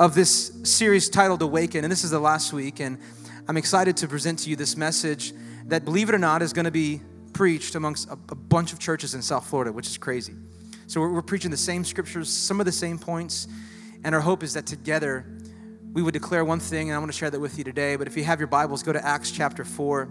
[0.00, 2.80] of this series titled Awaken, and this is the last week.
[2.80, 2.98] And
[3.46, 5.34] I'm excited to present to you this message
[5.66, 7.02] that, believe it or not, is going to be
[7.34, 10.32] preached amongst a, a, bunch of churches in South Florida, which is crazy.
[10.86, 13.46] So we're, we're preaching the same scriptures, some of the same points,
[14.02, 15.26] and our hope is that together
[15.92, 17.96] we would declare one thing, and I want to share that with you today.
[17.96, 20.04] But if you have your Bibles, go to Acts chapter 4.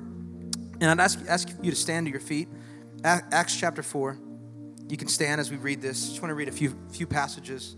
[0.82, 2.48] And I'd ask, ask you to stand to your feet.
[3.04, 4.20] Acts chapter 4.
[4.88, 6.10] You can stand as we read this.
[6.10, 7.76] Just want to read a few, few passages.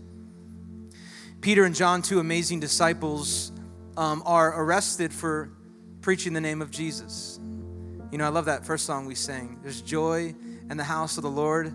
[1.42, 3.50] Peter and John, two amazing disciples,
[3.96, 5.50] um, are arrested for
[6.00, 7.40] preaching the name of Jesus.
[8.12, 9.58] You know, I love that first song we sang.
[9.60, 10.36] There's joy
[10.70, 11.74] in the house of the Lord,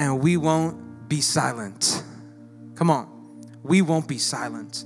[0.00, 2.02] and we won't be silent.
[2.74, 4.84] Come on, we won't be silent.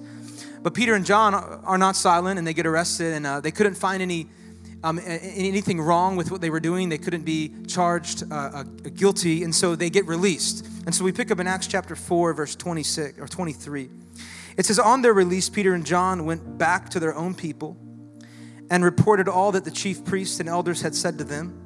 [0.62, 3.76] But Peter and John are not silent, and they get arrested, and uh, they couldn't
[3.76, 4.28] find any
[4.84, 6.88] um, anything wrong with what they were doing.
[6.88, 8.62] They couldn't be charged uh, uh,
[8.94, 10.66] guilty, and so they get released.
[10.86, 13.88] And so we pick up in Acts chapter 4, verse 26 or 23.
[14.56, 17.76] It says, On their release, Peter and John went back to their own people
[18.70, 21.64] and reported all that the chief priests and elders had said to them.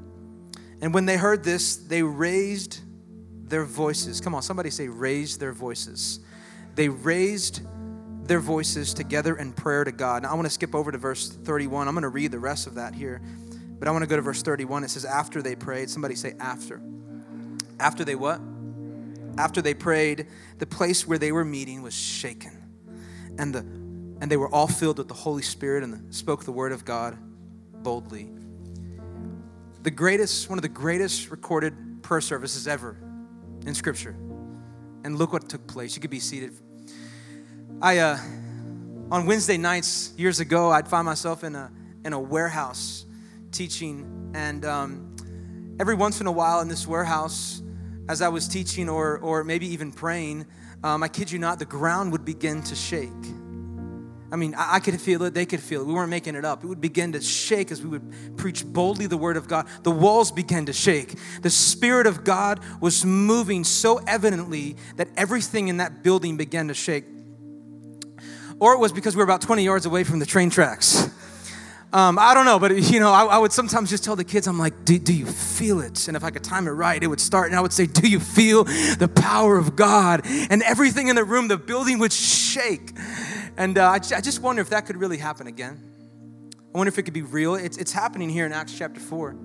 [0.81, 2.81] And when they heard this, they raised
[3.49, 4.21] their voices.
[4.21, 6.21] Come on, somebody say, raised their voices.
[6.75, 7.61] They raised
[8.25, 10.23] their voices together in prayer to God.
[10.23, 11.89] Now, I want to skip over to verse 31.
[11.89, 13.21] I'm going to read the rest of that here.
[13.79, 14.85] But I want to go to verse 31.
[14.85, 16.81] It says, After they prayed, somebody say, After.
[17.81, 18.41] After they what?
[19.39, 20.29] After they prayed,
[20.59, 22.53] the place where they were meeting was shaken.
[23.39, 26.53] And, the, and they were all filled with the Holy Spirit and the, spoke the
[26.53, 27.19] word of God
[27.83, 28.31] boldly.
[29.83, 32.97] The greatest, one of the greatest recorded prayer services ever
[33.67, 34.15] in Scripture.
[35.05, 35.97] And look what took place.
[35.97, 36.53] You could be seated
[37.83, 38.17] I, uh,
[39.11, 41.69] on Wednesday nights years ago, I'd find myself in a,
[42.05, 43.07] in a warehouse
[43.51, 44.31] teaching.
[44.37, 45.17] And um,
[45.81, 47.61] every once in a while in this warehouse,
[48.09, 50.47] as I was teaching or, or maybe even praying,
[50.85, 53.09] um, I kid you not, the ground would begin to shake.
[54.31, 55.89] I mean, I, I could feel it, they could feel it.
[55.89, 56.63] We weren't making it up.
[56.63, 59.67] It would begin to shake as we would preach boldly the word of God.
[59.83, 61.17] The walls began to shake.
[61.43, 66.75] The Spirit of God was moving so evidently that everything in that building began to
[66.75, 67.12] shake
[68.63, 71.11] or it was because we were about 20 yards away from the train tracks.
[71.93, 74.47] Um, I don't know, but you know, I, I, would sometimes just tell the kids,
[74.47, 76.07] I'm like, do, do, you feel it?
[76.07, 78.09] And if I could time it right, it would start, and I would say, Do
[78.09, 80.21] you feel the power of God?
[80.25, 82.93] And everything in the room, the building would shake.
[83.57, 85.83] And uh, I, I, just wonder if that could really happen again.
[86.73, 87.57] I wonder if it could be real.
[87.57, 89.37] It's, it's happening here in Acts chapter 4.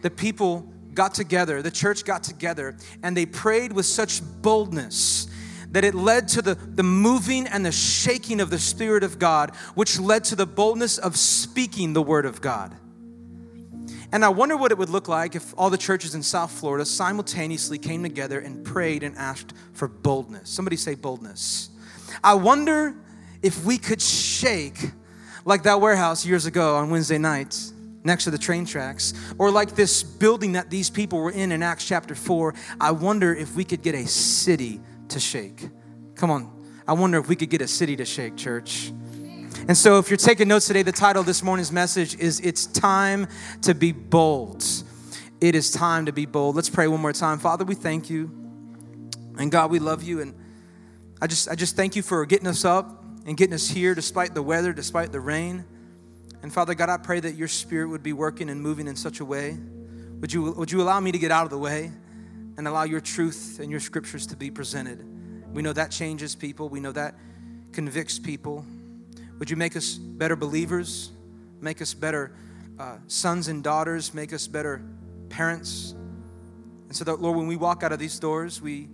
[0.00, 5.28] The people got together, the church got together, and they prayed with such boldness
[5.74, 9.50] that it led to the, the moving and the shaking of the Spirit of God,
[9.74, 12.72] which led to the boldness of speaking the Word of God.
[14.12, 16.86] And I wonder what it would look like if all the churches in South Florida
[16.86, 20.48] simultaneously came together and prayed and asked for boldness.
[20.48, 21.70] Somebody say boldness.
[22.22, 22.94] I wonder
[23.42, 24.78] if we could shake
[25.44, 27.72] like that warehouse years ago on Wednesday nights
[28.04, 31.64] next to the train tracks, or like this building that these people were in in
[31.64, 32.54] Acts chapter 4.
[32.80, 34.80] I wonder if we could get a city
[35.14, 35.68] to shake.
[36.16, 36.50] Come on.
[36.86, 38.92] I wonder if we could get a city to shake, church.
[39.66, 42.66] And so, if you're taking notes today, the title of this morning's message is It's
[42.66, 43.26] Time
[43.62, 44.62] to Be Bold.
[45.40, 46.56] It is time to be bold.
[46.56, 47.38] Let's pray one more time.
[47.38, 48.30] Father, we thank you.
[49.38, 50.20] And God, we love you.
[50.20, 50.34] And
[51.22, 54.34] I just, I just thank you for getting us up and getting us here despite
[54.34, 55.64] the weather, despite the rain.
[56.42, 59.20] And Father God, I pray that your spirit would be working and moving in such
[59.20, 59.56] a way.
[60.20, 61.92] Would you, would you allow me to get out of the way?
[62.56, 65.04] And allow your truth and your scriptures to be presented.
[65.52, 67.14] We know that changes people, we know that
[67.72, 68.64] convicts people.
[69.38, 71.10] Would you make us better believers?
[71.60, 72.34] Make us better
[72.78, 74.82] uh, sons and daughters, make us better
[75.28, 75.92] parents.
[76.88, 78.88] And so that, Lord, when we walk out of these doors, we,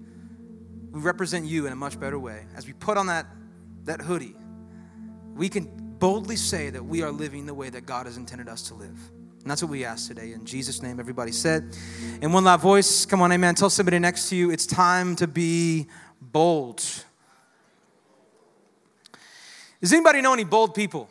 [0.90, 2.46] we represent you in a much better way.
[2.56, 3.26] As we put on that,
[3.84, 4.36] that hoodie,
[5.34, 5.68] we can
[5.98, 8.98] boldly say that we are living the way that God has intended us to live.
[9.42, 10.32] And that's what we ask today.
[10.32, 11.74] In Jesus' name, everybody said.
[12.20, 13.54] In one loud voice, come on, amen.
[13.54, 15.86] Tell somebody next to you, it's time to be
[16.20, 16.84] bold.
[19.80, 21.08] Does anybody know any bold people?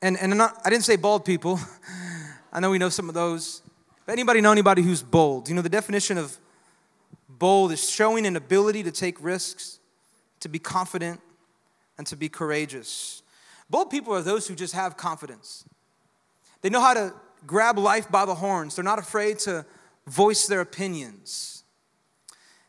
[0.00, 1.60] And, and not, I didn't say bald people.
[2.52, 3.62] I know we know some of those.
[4.04, 5.48] But anybody know anybody who's bold?
[5.48, 6.36] You know, the definition of
[7.28, 9.78] bold is showing an ability to take risks,
[10.40, 11.20] to be confident,
[11.96, 13.22] and to be courageous.
[13.70, 15.64] Bold people are those who just have confidence.
[16.60, 17.14] They know how to
[17.46, 19.64] grab life by the horns, they're not afraid to
[20.06, 21.64] voice their opinions.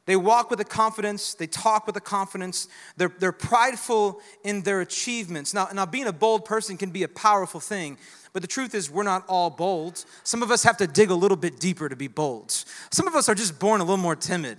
[0.06, 2.68] They walk with a confidence, they talk with a confidence,
[2.98, 5.54] they're, they're prideful in their achievements.
[5.54, 7.98] Now, now, being a bold person can be a powerful thing,
[8.34, 10.04] but the truth is, we're not all bold.
[10.24, 12.52] Some of us have to dig a little bit deeper to be bold.
[12.92, 14.58] Some of us are just born a little more timid.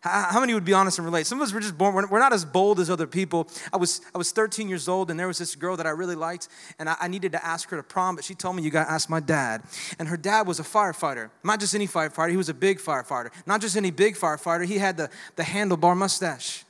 [0.00, 1.26] How many would be honest and relate?
[1.26, 3.48] Some of us were just born, we're not as bold as other people.
[3.72, 6.14] I was, I was 13 years old, and there was this girl that I really
[6.14, 6.48] liked,
[6.78, 8.84] and I, I needed to ask her to prom, but she told me, You got
[8.84, 9.62] to ask my dad.
[9.98, 13.30] And her dad was a firefighter, not just any firefighter, he was a big firefighter.
[13.46, 16.64] Not just any big firefighter, he had the, the handlebar mustache.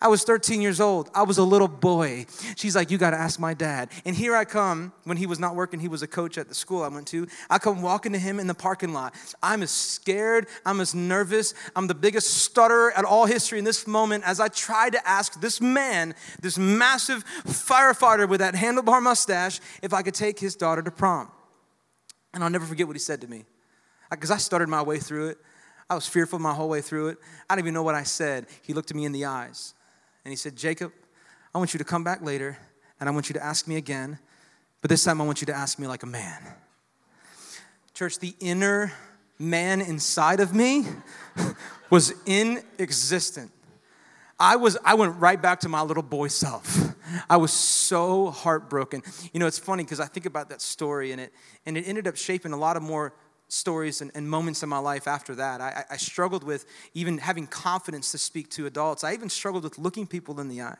[0.00, 1.10] I was 13 years old.
[1.12, 2.26] I was a little boy.
[2.54, 3.90] She's like, You got to ask my dad.
[4.04, 6.54] And here I come, when he was not working, he was a coach at the
[6.54, 7.26] school I went to.
[7.50, 9.14] I come walking to him in the parking lot.
[9.42, 13.88] I'm as scared, I'm as nervous, I'm the biggest stutterer at all history in this
[13.88, 19.60] moment as I try to ask this man, this massive firefighter with that handlebar mustache,
[19.82, 21.28] if I could take his daughter to prom.
[22.32, 23.46] And I'll never forget what he said to me.
[24.12, 25.38] Because I stuttered my way through it.
[25.90, 27.18] I was fearful my whole way through it.
[27.50, 28.46] I didn't even know what I said.
[28.62, 29.74] He looked at me in the eyes.
[30.28, 30.92] And he said, Jacob,
[31.54, 32.58] I want you to come back later
[33.00, 34.18] and I want you to ask me again,
[34.82, 36.42] but this time I want you to ask me like a man.
[37.94, 38.92] Church, the inner
[39.38, 40.84] man inside of me
[41.90, 43.50] was inexistent.
[44.38, 46.94] I was I went right back to my little boy self.
[47.30, 49.02] I was so heartbroken.
[49.32, 51.32] You know, it's funny because I think about that story and it
[51.64, 53.14] and it ended up shaping a lot of more
[53.48, 55.60] stories and, and, moments in my life after that.
[55.60, 59.04] I, I, struggled with even having confidence to speak to adults.
[59.04, 60.76] I even struggled with looking people in the eye.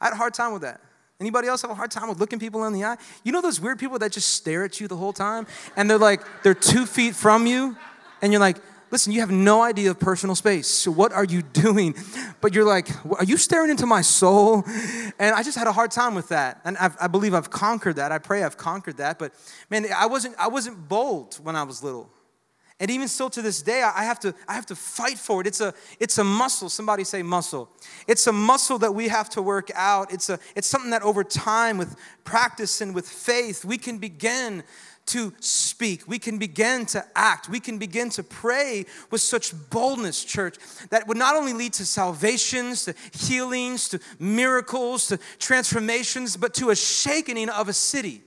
[0.00, 0.80] I had a hard time with that.
[1.18, 2.96] Anybody else have a hard time with looking people in the eye?
[3.24, 5.46] You know those weird people that just stare at you the whole time
[5.76, 7.76] and they're like, they're two feet from you
[8.20, 8.58] and you're like,
[8.92, 10.68] Listen, you have no idea of personal space.
[10.68, 11.94] So, what are you doing?
[12.42, 14.64] But you're like, Are you staring into my soul?
[15.18, 16.60] And I just had a hard time with that.
[16.64, 18.12] And I've, i believe I've conquered that.
[18.12, 19.18] I pray I've conquered that.
[19.18, 19.32] But
[19.70, 22.10] man, I wasn't, I wasn't bold when I was little.
[22.80, 25.46] And even still to this day, I have to, I have to fight for it.
[25.46, 26.68] It's a, it's a muscle.
[26.68, 27.70] Somebody say muscle.
[28.08, 30.12] It's a muscle that we have to work out.
[30.12, 34.64] It's, a, it's something that over time, with practice and with faith, we can begin
[35.06, 36.06] to speak.
[36.06, 37.48] We can begin to act.
[37.48, 40.56] We can begin to pray with such boldness, church,
[40.90, 46.70] that would not only lead to salvations, to healings, to miracles, to transformations, but to
[46.70, 48.22] a shaking of a city.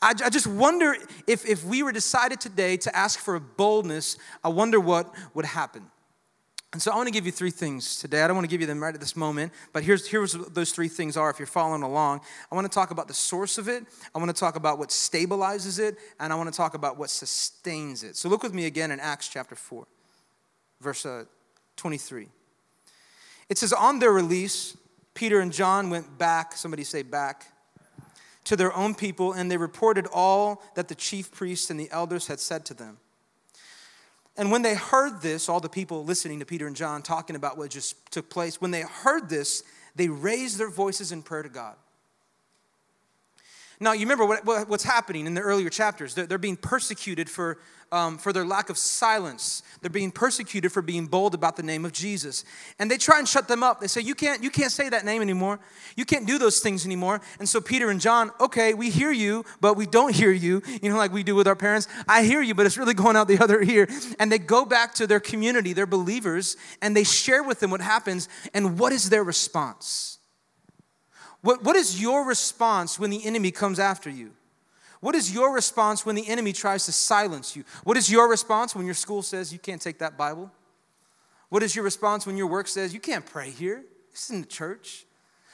[0.00, 0.94] I, I just wonder
[1.26, 5.46] if, if we were decided today to ask for a boldness, I wonder what would
[5.46, 5.90] happen.
[6.72, 8.22] And so I want to give you three things today.
[8.22, 10.54] I don't want to give you them right at this moment, but here's, here's what
[10.54, 12.20] those three things are if you're following along.
[12.50, 13.84] I want to talk about the source of it,
[14.14, 17.08] I want to talk about what stabilizes it, and I want to talk about what
[17.08, 18.16] sustains it.
[18.16, 19.86] So look with me again in Acts chapter 4,
[20.80, 21.24] verse uh,
[21.76, 22.28] 23.
[23.48, 24.76] It says, On their release,
[25.14, 27.46] Peter and John went back, somebody say back,
[28.44, 32.26] to their own people, and they reported all that the chief priests and the elders
[32.26, 32.98] had said to them.
[34.38, 37.56] And when they heard this, all the people listening to Peter and John talking about
[37.56, 39.62] what just took place, when they heard this,
[39.94, 41.76] they raised their voices in prayer to God.
[43.80, 46.14] Now, you remember what, what's happening in the earlier chapters.
[46.14, 47.58] They're, they're being persecuted for
[47.92, 49.62] um, for their lack of silence.
[49.80, 52.44] They're being persecuted for being bold about the name of Jesus.
[52.78, 53.80] And they try and shut them up.
[53.80, 55.60] They say, you can't, you can't say that name anymore.
[55.96, 57.20] You can't do those things anymore.
[57.38, 60.62] And so Peter and John, okay, we hear you, but we don't hear you.
[60.82, 61.88] You know, like we do with our parents.
[62.08, 63.88] I hear you, but it's really going out the other ear.
[64.18, 67.80] And they go back to their community, their believers, and they share with them what
[67.80, 68.28] happens.
[68.52, 70.15] And what is their response?
[71.46, 74.32] What, what is your response when the enemy comes after you?
[74.98, 77.62] What is your response when the enemy tries to silence you?
[77.84, 80.50] What is your response when your school says you can't take that Bible?
[81.48, 83.84] What is your response when your work says you can't pray here?
[84.10, 85.06] This isn't the church.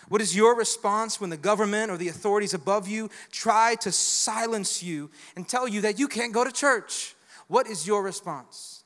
[0.08, 4.82] What is your response when the government or the authorities above you try to silence
[4.82, 7.14] you and tell you that you can't go to church?
[7.48, 8.84] What is your response?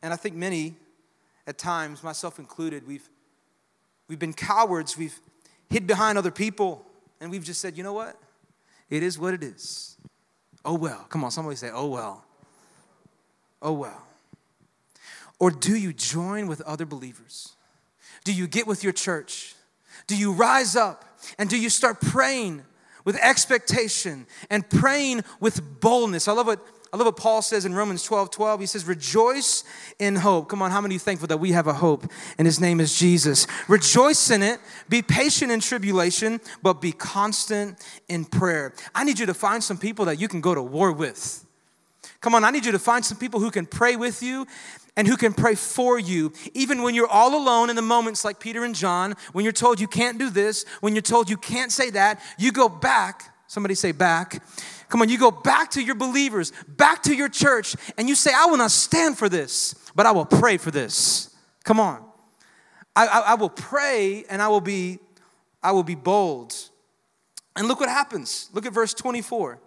[0.00, 0.76] And I think many,
[1.44, 3.08] at times, myself included, we've,
[4.06, 4.96] we've been cowards.
[4.96, 5.18] We've
[5.72, 6.84] hid behind other people,
[7.20, 8.16] and we've just said, you know what?
[8.90, 9.96] It is what it is.
[10.64, 11.06] Oh well.
[11.08, 12.24] Come on, somebody say, oh well.
[13.62, 14.06] Oh well.
[15.40, 17.56] Or do you join with other believers?
[18.24, 19.54] Do you get with your church?
[20.06, 21.04] Do you rise up
[21.38, 22.62] and do you start praying
[23.04, 26.28] with expectation and praying with boldness?
[26.28, 26.60] I love what
[26.92, 28.60] I love what Paul says in Romans 12 12.
[28.60, 29.64] He says, Rejoice
[29.98, 30.48] in hope.
[30.48, 32.04] Come on, how many thankful that we have a hope
[32.36, 33.46] and his name is Jesus?
[33.66, 38.74] Rejoice in it, be patient in tribulation, but be constant in prayer.
[38.94, 41.46] I need you to find some people that you can go to war with.
[42.20, 44.46] Come on, I need you to find some people who can pray with you
[44.94, 48.38] and who can pray for you, even when you're all alone in the moments like
[48.38, 51.72] Peter and John, when you're told you can't do this, when you're told you can't
[51.72, 53.34] say that, you go back.
[53.46, 54.42] Somebody say back.
[54.92, 58.30] Come on, you go back to your believers, back to your church, and you say,
[58.36, 61.34] I will not stand for this, but I will pray for this.
[61.64, 62.04] Come on.
[62.94, 64.98] I, I, I will pray and I will be,
[65.62, 66.54] I will be bold.
[67.56, 68.50] And look what happens.
[68.52, 69.58] Look at verse 24.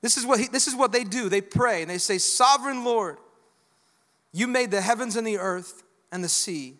[0.00, 1.28] This is what he, this is what they do.
[1.28, 3.18] They pray and they say, Sovereign Lord,
[4.32, 6.78] you made the heavens and the earth and the sea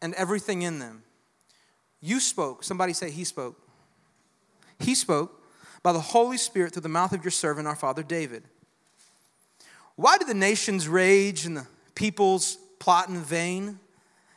[0.00, 1.02] and everything in them.
[2.00, 2.62] You spoke.
[2.62, 3.60] Somebody say, He spoke.
[4.78, 5.40] He spoke
[5.84, 8.42] by the Holy Spirit through the mouth of your servant, our father David.
[9.96, 13.78] Why do the nations rage and the peoples plot in vain?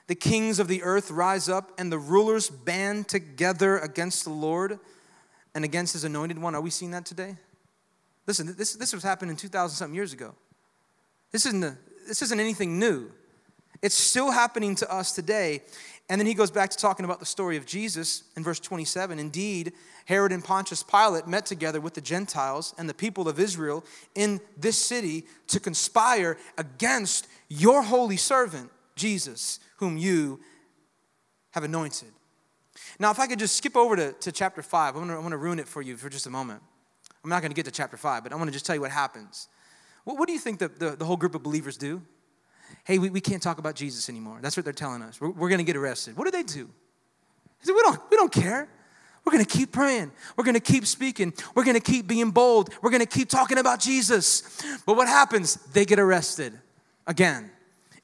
[0.07, 4.77] The kings of the earth rise up and the rulers band together against the Lord
[5.55, 6.53] and against his anointed one.
[6.53, 7.37] Are we seeing that today?
[8.27, 10.35] Listen, this, this was happening 2,000 something years ago.
[11.31, 11.77] This isn't the,
[12.07, 13.09] this isn't anything new.
[13.81, 15.61] It's still happening to us today.
[16.09, 19.19] And then he goes back to talking about the story of Jesus in verse 27.
[19.19, 19.73] Indeed,
[20.05, 23.83] Herod and Pontius Pilate met together with the Gentiles and the people of Israel
[24.15, 30.39] in this city to conspire against your holy servant, Jesus, whom you
[31.51, 32.09] have anointed.
[32.99, 35.59] Now, if I could just skip over to, to chapter 5, I'm I'm gonna ruin
[35.59, 36.61] it for you for just a moment.
[37.23, 39.49] I'm not gonna get to chapter 5, but I wanna just tell you what happens.
[40.05, 42.01] What, what do you think the, the, the, whole group of believers do?
[42.87, 44.39] Hey, we, we can't talk about Jesus anymore.
[44.41, 45.19] That's what they're telling us.
[45.19, 46.15] We're, we're going to get arrested.
[46.15, 46.69] What do they do?
[47.59, 48.69] They say, we don't, we don't care.
[49.25, 50.09] We're going to keep praying.
[50.37, 51.33] We're going to keep speaking.
[51.53, 52.73] We're going to keep being bold.
[52.81, 54.63] We're going to keep talking about Jesus.
[54.85, 55.55] But what happens?
[55.73, 56.57] They get arrested
[57.05, 57.51] again.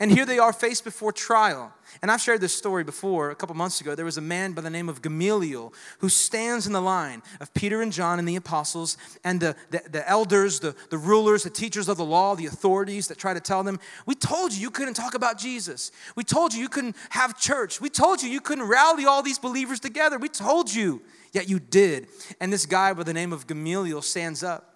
[0.04, 1.74] And here they are faced before trial.
[2.02, 3.96] And I've shared this story before a couple months ago.
[3.96, 7.54] There was a man by the name of Gamaliel who stands in the line of
[7.54, 11.50] Peter and John and the apostles and the, the, the, elders, the, the rulers, the
[11.50, 14.72] teachers of the law, the authorities that try to tell them, We told you you
[14.72, 15.94] couldn't talk about Jesus.
[16.18, 17.80] We told you you couldn't have church.
[17.80, 20.18] We told you you couldn't rally all these believers together.
[20.18, 22.10] We told you, yet you did.
[22.42, 24.73] And this guy by the name of Gamaliel stands up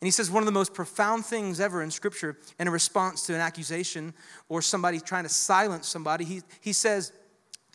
[0.00, 3.26] and he says one of the most profound things ever in Scripture in a response
[3.26, 4.14] to an accusation
[4.48, 6.24] or somebody trying to silence somebody.
[6.24, 7.12] He, he says,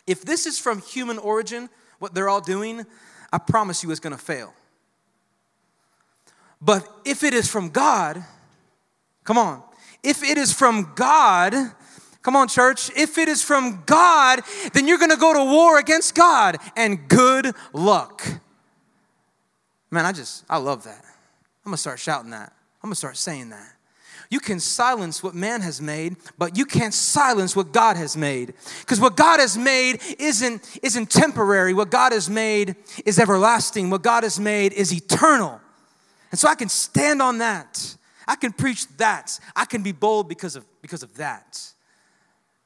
[0.08, 1.68] If this is from human origin,
[2.00, 2.84] what they're all doing,
[3.32, 4.52] I promise you it's going to fail.
[6.60, 8.24] But if it is from God,
[9.22, 9.62] come on,
[10.02, 11.54] if it is from God,
[12.22, 14.40] come on, church, if it is from God,
[14.72, 18.26] then you're going to go to war against God, and good luck.
[19.92, 21.04] Man, I just, I love that.
[21.66, 22.52] I'm gonna start shouting that.
[22.82, 23.72] I'm gonna start saying that.
[24.30, 28.54] You can silence what man has made, but you can't silence what God has made.
[28.80, 31.74] Because what God has made isn't, isn't temporary.
[31.74, 33.90] What God has made is everlasting.
[33.90, 35.60] What God has made is eternal.
[36.30, 37.96] And so I can stand on that.
[38.28, 39.38] I can preach that.
[39.54, 41.60] I can be bold because of, because of that.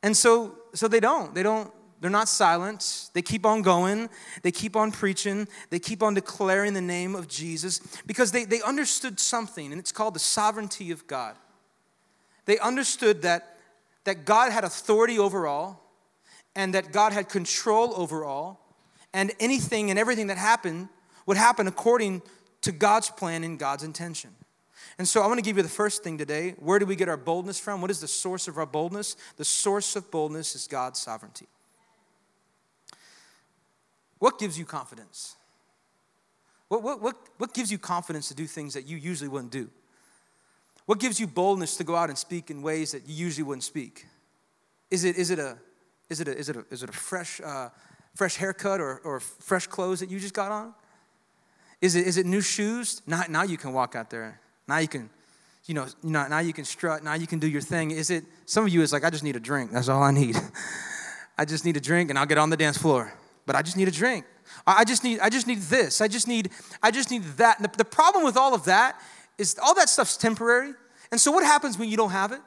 [0.02, 1.34] And so, so they don't.
[1.34, 3.10] They don't they're not silent.
[3.12, 4.08] They keep on going.
[4.42, 5.46] They keep on preaching.
[5.68, 9.92] They keep on declaring the name of Jesus because they, they understood something, and it's
[9.92, 11.36] called the sovereignty of God.
[12.46, 13.58] They understood that,
[14.04, 15.86] that God had authority over all,
[16.56, 18.74] and that God had control over all,
[19.12, 20.88] and anything and everything that happened
[21.26, 22.22] would happen according
[22.62, 24.30] to God's plan and God's intention.
[24.98, 26.54] And so I want to give you the first thing today.
[26.58, 27.80] Where do we get our boldness from?
[27.80, 29.16] What is the source of our boldness?
[29.36, 31.46] The source of boldness is God's sovereignty.
[34.20, 35.34] What gives you confidence?
[36.68, 39.68] What, what, what, what gives you confidence to do things that you usually wouldn't do?
[40.86, 43.64] What gives you boldness to go out and speak in ways that you usually wouldn't
[43.64, 44.06] speak?
[44.90, 45.56] Is it, is it, a,
[46.10, 47.70] is it, a, is it, a, is it a fresh, uh,
[48.14, 50.74] fresh haircut or, or fresh clothes that you just got on?
[51.80, 53.00] Is it, is it new shoes?
[53.06, 54.38] Now, now you can walk out there.
[54.68, 55.08] Now you can,
[55.64, 57.02] you know, now you can strut.
[57.02, 57.90] Now you can do your thing.
[57.90, 59.72] Is it, some of you is like, I just need a drink.
[59.72, 60.36] That's all I need.
[61.38, 63.14] I just need a drink and I'll get on the dance floor
[63.50, 64.24] but I just need a drink.
[64.64, 66.00] I just need, I just need this.
[66.00, 66.50] I just need,
[66.84, 67.60] I just need that.
[67.60, 69.00] The, the problem with all of that
[69.38, 70.72] is all that stuff's temporary.
[71.10, 72.40] And so what happens when you don't have it?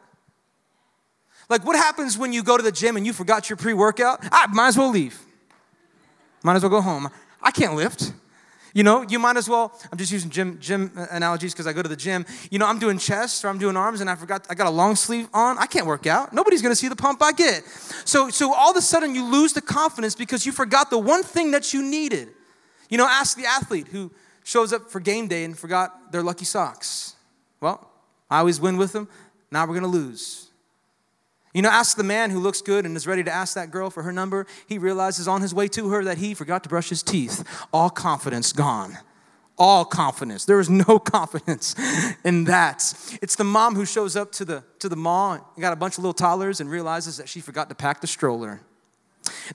[1.50, 4.22] Like what happens when you go to the gym and you forgot your pre-workout?
[4.31, 5.19] I might as well leave.
[6.41, 7.10] Might as well go home.
[7.41, 8.13] I can't lift.
[8.73, 11.83] You know, you might as well, I'm just using gym, gym analogies because I go
[11.83, 12.25] to the gym.
[12.49, 14.71] You know, I'm doing chest or I'm doing arms and I forgot, I got a
[14.71, 15.59] long sleeve on.
[15.59, 16.33] I can't work out.
[16.33, 17.63] Nobody's gonna see the pump I get.
[18.03, 21.21] So, so all of a sudden you lose the confidence because you forgot the one
[21.21, 22.29] thing that you needed.
[22.89, 24.11] You know, ask the athlete who
[24.43, 27.15] shows up for game day and forgot their lucky socks.
[27.61, 27.91] Well,
[28.29, 29.07] I always win with them.
[29.51, 30.42] Now we're gonna lose.
[31.53, 33.89] You know, ask the man who looks good and is ready to ask that girl
[33.89, 34.48] for her number.
[34.67, 37.43] He realizes on his way to her that he forgot to brush his teeth.
[37.72, 38.98] All confidence gone.
[39.57, 40.45] all confidence.
[40.45, 41.75] There is no confidence
[42.24, 42.77] in that.
[43.22, 45.98] It's the mom who shows up to the, to the mall and got a bunch
[45.98, 48.62] of little toddlers and realizes that she forgot to pack the stroller.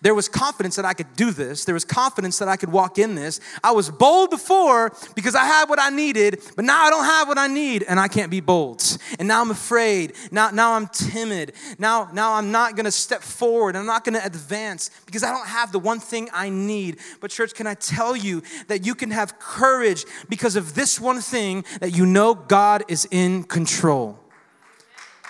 [0.03, 1.65] There was confidence that I could do this.
[1.65, 3.41] There was confidence that I could walk in this.
[3.63, 7.29] I was bold before because I had what I needed, but now I don't have
[7.29, 8.83] what I need and I can't be bold.
[9.19, 10.15] And now I'm afraid.
[10.31, 11.53] Now, now I'm timid.
[11.79, 13.77] Now, now I'm not gonna step forward.
[13.77, 16.99] I'm not gonna advance because I don't have the one thing I need.
[17.21, 21.21] But, church, can I tell you that you can have courage because of this one
[21.21, 24.19] thing that you know God is in control?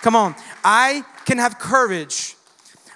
[0.01, 0.35] Come on.
[0.63, 2.35] I can have courage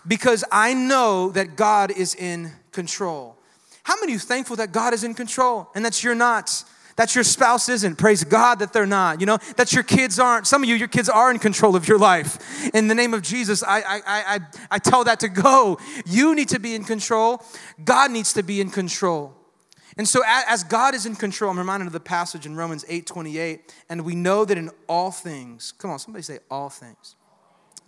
[0.08, 3.38] because I know that God is in control.
[3.84, 6.64] How many of you thankful that God is in control and that you're not?
[6.96, 7.98] That your spouse isn't.
[7.98, 9.20] Praise God that they're not.
[9.20, 10.46] You know, that your kids aren't.
[10.46, 12.70] Some of you, your kids are in control of your life.
[12.74, 14.40] In the name of Jesus, I, I, I,
[14.72, 15.80] I tell that to go.
[16.06, 17.44] You need to be in control.
[17.84, 19.34] God needs to be in control.
[19.98, 23.06] And so as God is in control, I'm reminded of the passage in Romans 8
[23.06, 27.16] 28, and we know that in all things, come on, somebody say all things.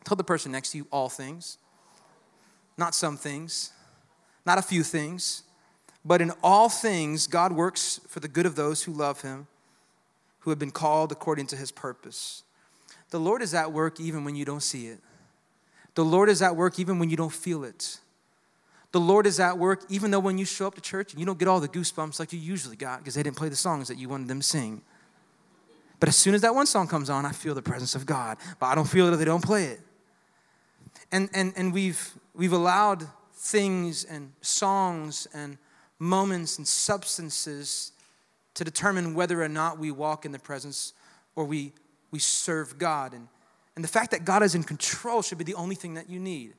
[0.03, 1.57] Tell the person next to you all things
[2.77, 3.71] not some things,
[4.45, 5.43] not a few things,
[6.03, 9.47] but in all things, God works for the good of those who love Him,
[10.39, 12.43] who have been called according to His purpose.
[13.09, 14.99] The Lord is at work even when you don't see it.
[15.95, 17.99] The Lord is at work even when you don't feel it.
[18.91, 21.25] The Lord is at work even though when you show up to church and you
[21.25, 23.87] don't get all the goosebumps like you usually got because they didn't play the songs
[23.87, 24.81] that you wanted them to sing.
[25.99, 28.37] But as soon as that one song comes on, I feel the presence of God.
[28.59, 29.81] But I don't feel it if they don't play it.
[31.11, 35.57] And, and, and we've, we've allowed things and songs and
[35.99, 37.91] moments and substances
[38.55, 40.93] to determine whether or not we walk in the presence
[41.35, 41.73] or we,
[42.11, 43.13] we serve God.
[43.13, 43.27] And,
[43.75, 46.19] and the fact that God is in control should be the only thing that you
[46.19, 46.53] need.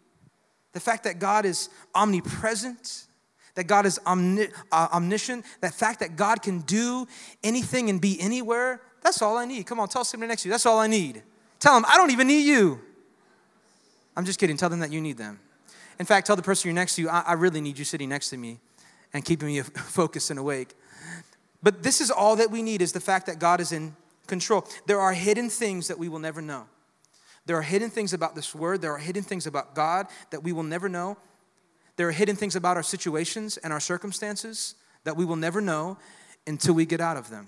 [0.72, 3.06] The fact that God is omnipresent,
[3.54, 7.06] that God is omni- uh, omniscient, that fact that God can do
[7.42, 9.66] anything and be anywhere, that's all I need.
[9.66, 11.22] Come on, tell somebody next to you, that's all I need.
[11.58, 12.80] Tell them, I don't even need you.
[14.16, 14.56] I'm just kidding.
[14.56, 15.40] Tell them that you need them.
[15.98, 18.08] In fact, tell the person you're next to you, I, I really need you sitting
[18.08, 18.58] next to me
[19.12, 20.74] and keeping me focused and awake.
[21.62, 24.66] But this is all that we need is the fact that God is in control.
[24.86, 26.66] There are hidden things that we will never know.
[27.46, 28.82] There are hidden things about this word.
[28.82, 31.16] There are hidden things about God that we will never know.
[31.96, 35.96] There are hidden things about our situations and our circumstances that we will never know
[36.46, 37.46] until we get out of them.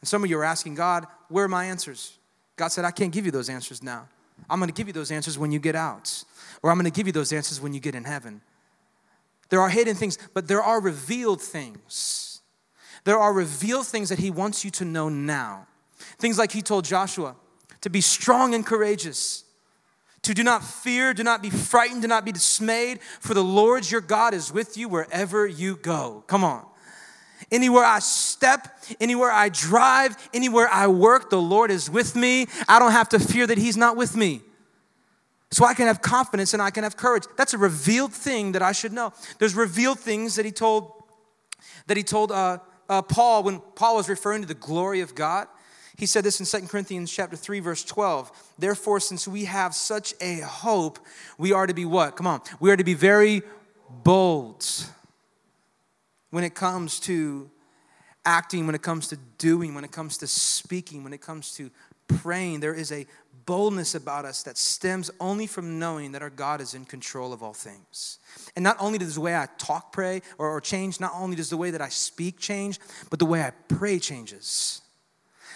[0.00, 2.18] And some of you are asking God, where are my answers?
[2.56, 4.08] God said, I can't give you those answers now.
[4.48, 6.24] I'm going to give you those answers when you get out,
[6.62, 8.40] or I'm going to give you those answers when you get in heaven.
[9.48, 12.40] There are hidden things, but there are revealed things.
[13.04, 15.66] There are revealed things that He wants you to know now.
[16.18, 17.36] Things like He told Joshua
[17.82, 19.44] to be strong and courageous,
[20.22, 23.88] to do not fear, do not be frightened, do not be dismayed, for the Lord
[23.88, 26.24] your God is with you wherever you go.
[26.26, 26.66] Come on.
[27.50, 32.46] Anywhere I step, anywhere I drive, anywhere I work, the Lord is with me.
[32.68, 34.42] I don't have to fear that He's not with me.
[35.52, 37.22] So I can have confidence and I can have courage.
[37.36, 39.12] That's a revealed thing that I should know.
[39.38, 40.92] There's revealed things that He told
[41.86, 45.46] that He told uh, uh, Paul when Paul was referring to the glory of God.
[45.96, 48.54] He said this in 2 Corinthians chapter 3 verse 12.
[48.58, 50.98] Therefore since we have such a hope,
[51.38, 52.16] we are to be what?
[52.16, 52.40] Come on.
[52.58, 53.42] We are to be very
[54.02, 54.66] bold
[56.36, 57.50] when it comes to
[58.26, 61.70] acting, when it comes to doing, when it comes to speaking, when it comes to
[62.08, 62.60] praying.
[62.60, 63.06] There is a
[63.46, 67.42] boldness about us that stems only from knowing that our God is in control of
[67.42, 68.18] all things.
[68.54, 71.48] And not only does the way I talk pray or, or change, not only does
[71.48, 74.82] the way that I speak change, but the way I pray changes.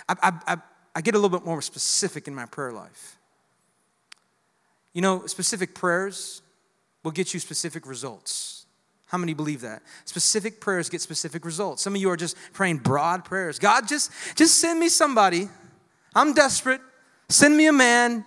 [0.09, 0.57] I, I, I,
[0.97, 3.19] I get a little bit more specific in my prayer life.
[4.95, 6.41] You know, specific prayers
[7.05, 8.60] will get you specific results.
[9.11, 9.83] How many believe that?
[10.05, 11.83] Specific prayers get specific results.
[11.83, 13.59] Some of you are just praying broad prayers.
[13.59, 15.49] God, just, just send me somebody.
[16.15, 16.81] I'm desperate.
[17.29, 18.25] Send me a man.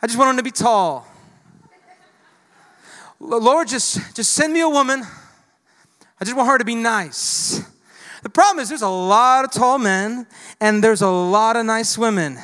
[0.00, 1.04] I just want him to be tall.
[3.18, 5.02] Lord, just, just send me a woman.
[6.20, 7.62] I just want her to be nice.
[8.22, 10.26] The problem is there's a lot of tall men
[10.60, 12.38] and there's a lot of nice women.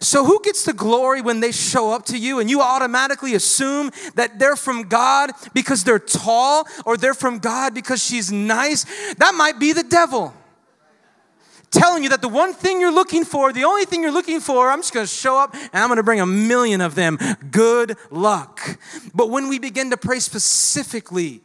[0.00, 3.90] So who gets the glory when they show up to you and you automatically assume
[4.14, 8.84] that they're from God because they're tall or they're from God because she's nice?
[9.14, 10.34] That might be the devil
[11.72, 14.70] telling you that the one thing you're looking for, the only thing you're looking for,
[14.70, 17.18] I'm just gonna show up and I'm gonna bring a million of them.
[17.50, 18.78] Good luck.
[19.14, 21.40] But when we begin to pray specifically,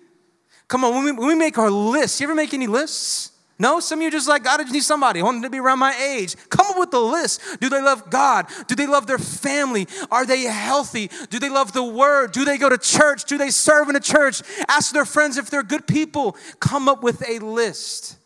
[0.67, 3.31] come on, when we, when we make our lists, you ever make any lists?
[3.59, 5.19] No, some of you just like, God, I just need somebody.
[5.19, 6.35] I want them to be around my age.
[6.49, 7.41] Come up with a list.
[7.59, 8.45] Do they love God?
[8.67, 9.87] Do they love their family?
[10.11, 11.09] Are they healthy?
[11.31, 12.33] Do they love the word?
[12.33, 13.25] Do they go to church?
[13.25, 14.43] Do they serve in a church?
[14.67, 16.37] Ask their friends if they're good people.
[16.59, 18.17] Come up with a list.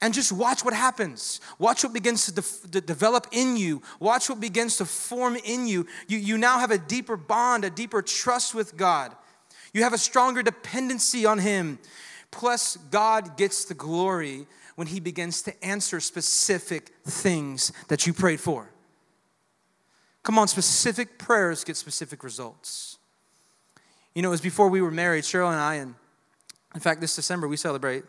[0.00, 1.40] and just watch what happens.
[1.58, 3.82] Watch what begins to, de- develop in you.
[4.00, 5.86] Watch what begins to form in you.
[6.08, 6.18] you.
[6.18, 9.14] You now have a deeper bond, a deeper trust with God.
[9.72, 11.78] You have a stronger dependency on Him.
[12.32, 18.40] Plus, God gets the glory when He begins to answer specific things that you prayed
[18.40, 18.68] for.
[20.24, 22.98] Come on, specific prayers get specific results.
[24.14, 25.94] You know, it was before we were married, Cheryl and I, and
[26.74, 28.04] in fact, this December we celebrate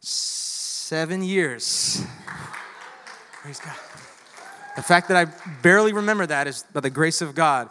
[0.00, 2.02] seven years.
[3.32, 3.76] Praise God.
[4.76, 5.30] The fact that I
[5.62, 7.68] barely remember that is by the grace of God.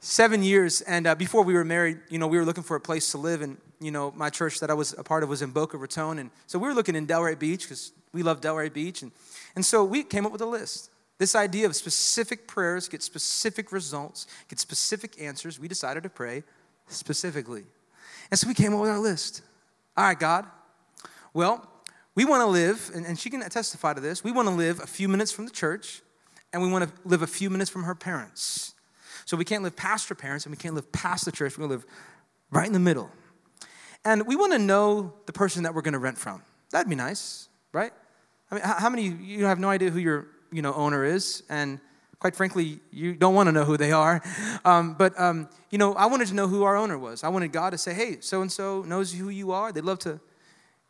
[0.00, 2.80] Seven years, and uh, before we were married, you know, we were looking for a
[2.80, 5.42] place to live, and you know, my church that I was a part of was
[5.42, 8.72] in Boca Raton, and so we were looking in Delray Beach because we love Delray
[8.72, 9.10] Beach, and
[9.56, 10.90] and so we came up with a list.
[11.18, 15.58] This idea of specific prayers get specific results, get specific answers.
[15.58, 16.44] We decided to pray
[16.88, 17.64] specifically,
[18.30, 19.42] and so we came up with our list.
[19.96, 20.46] All right, God.
[21.32, 21.66] Well,
[22.14, 24.80] we want to live, and, and she can testify to this, we want to live
[24.80, 26.02] a few minutes from the church,
[26.52, 28.74] and we want to live a few minutes from her parents.
[29.24, 31.56] So we can't live past her parents, and we can't live past the church.
[31.56, 31.94] We're going to live
[32.50, 33.10] right in the middle.
[34.04, 36.42] And we want to know the person that we're going to rent from.
[36.70, 37.92] That'd be nice, right?
[38.50, 41.80] I mean, how many you have no idea who your you know owner is, and
[42.18, 44.22] quite frankly, you don't want to know who they are.
[44.62, 47.24] Um, but um, you know, I wanted to know who our owner was.
[47.24, 49.72] I wanted God to say, "Hey, so and so knows who you are.
[49.72, 50.20] They'd love to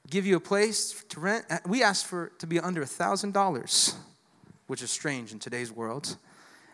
[0.09, 1.45] give you a place to rent.
[1.49, 3.95] Uh, we asked for to be under a thousand dollars,
[4.67, 6.17] which is strange in today's world.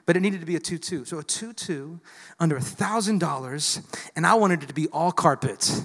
[0.06, 1.04] But it needed to be a two-two.
[1.04, 2.00] So a two-two
[2.40, 3.82] under a thousand dollars,
[4.14, 5.82] and I wanted it to be all carpet.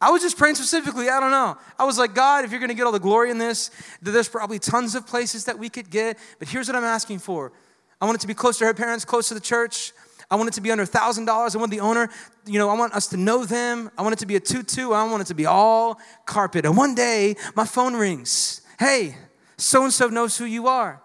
[0.00, 1.08] I was just praying specifically.
[1.08, 1.58] I don't know.
[1.78, 4.28] I was like, God, if you're going to get all the glory in this, there's
[4.28, 6.18] probably tons of places that we could get.
[6.38, 7.52] But here's what I'm asking for
[8.00, 9.92] I want it to be close to her parents, close to the church.
[10.30, 11.28] I want it to be under $1,000.
[11.28, 12.10] I want the owner,
[12.46, 13.90] you know, I want us to know them.
[13.96, 14.92] I want it to be a two-two.
[14.92, 16.66] I want it to be all carpet.
[16.66, 18.60] And one day, my phone rings.
[18.78, 19.16] Hey,
[19.56, 21.02] so and so knows who you are.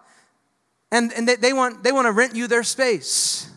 [0.92, 3.50] And, and they, they, want, they want to rent you their space.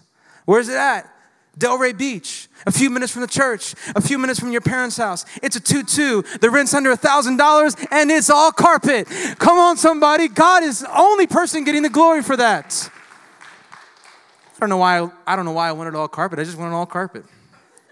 [0.45, 1.13] Where's it at?
[1.57, 5.25] Delray Beach, a few minutes from the church, a few minutes from your parents' house.
[5.41, 6.21] It's a 2 2.
[6.41, 9.07] The rent's under a $1,000 and it's all carpet.
[9.39, 10.27] Come on, somebody.
[10.27, 12.89] God is the only person getting the glory for that.
[13.71, 16.39] I don't know why I don't know why I wanted all carpet.
[16.39, 17.25] I just wanted all carpet.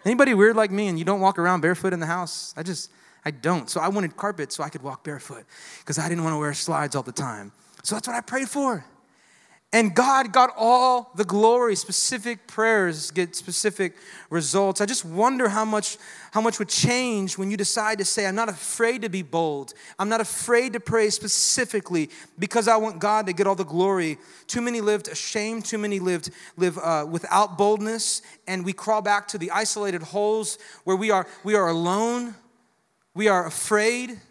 [0.03, 2.53] Anybody weird like me and you don't walk around barefoot in the house?
[2.57, 2.91] I just
[3.23, 3.69] I don't.
[3.69, 5.45] So I wanted carpet so I could walk barefoot
[5.79, 7.51] because I didn't want to wear slides all the time.
[7.83, 8.85] So that's what I prayed for.
[9.75, 11.75] And God got all the glory.
[11.75, 13.93] Specific prayers get specific
[14.29, 14.79] results.
[14.79, 15.97] I just wonder how much,
[16.31, 19.73] how much would change when you decide to say, I'm not afraid to be bold.
[19.99, 22.09] I'm not afraid to pray specifically
[22.39, 24.17] because I want God to get all the glory.
[24.47, 25.65] Too many lived ashamed.
[25.65, 30.57] Too many lived live uh, without boldness, and we crawl back to the isolated holes
[30.85, 32.33] where we are we are alone.
[33.13, 34.21] We are afraid.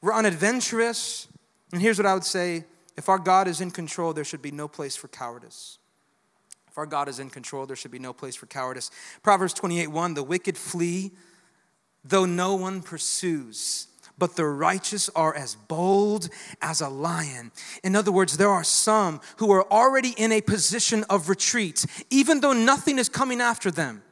[0.00, 1.28] We're unadventurous.
[1.72, 2.64] And here's what I would say
[3.02, 5.78] if our God is in control, there should be no place for cowardice.
[6.68, 8.92] If our God is in control, there should be no place for cowardice.
[9.24, 11.10] Proverbs 28 1 The wicked flee,
[12.04, 16.28] though no one pursues, but the righteous are as bold
[16.60, 17.50] as a lion.
[17.82, 22.38] In other words, there are some who are already in a position of retreat, even
[22.38, 24.04] though nothing is coming after them.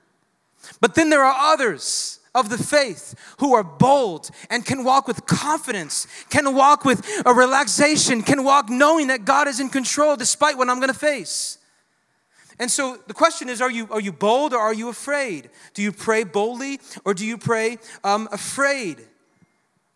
[0.80, 5.26] But then there are others of the faith who are bold and can walk with
[5.26, 10.56] confidence, can walk with a relaxation, can walk knowing that God is in control despite
[10.56, 11.58] what I'm going to face.
[12.58, 15.48] And so the question is are you, are you bold or are you afraid?
[15.74, 18.98] Do you pray boldly or do you pray um, afraid?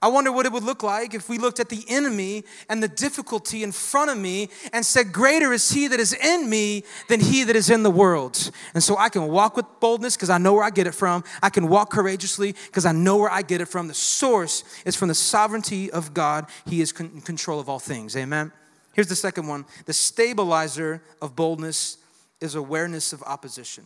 [0.04, 2.88] I wonder what it would look like if we looked at the enemy and the
[2.88, 7.20] difficulty in front of me and said, Greater is he that is in me than
[7.20, 8.50] he that is in the world.
[8.74, 11.24] And so I can walk with boldness because I know where I get it from.
[11.42, 13.88] I can walk courageously because I know where I get it from.
[13.88, 18.14] The source is from the sovereignty of God, He is in control of all things.
[18.14, 18.52] Amen.
[18.92, 21.96] Here's the second one the stabilizer of boldness
[22.42, 23.84] is awareness of opposition.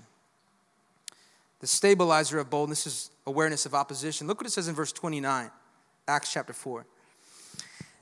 [1.61, 4.26] The stabilizer of boldness is awareness of opposition.
[4.26, 5.52] Look what it says in verse 29.
[6.09, 6.87] Acts chapter 4.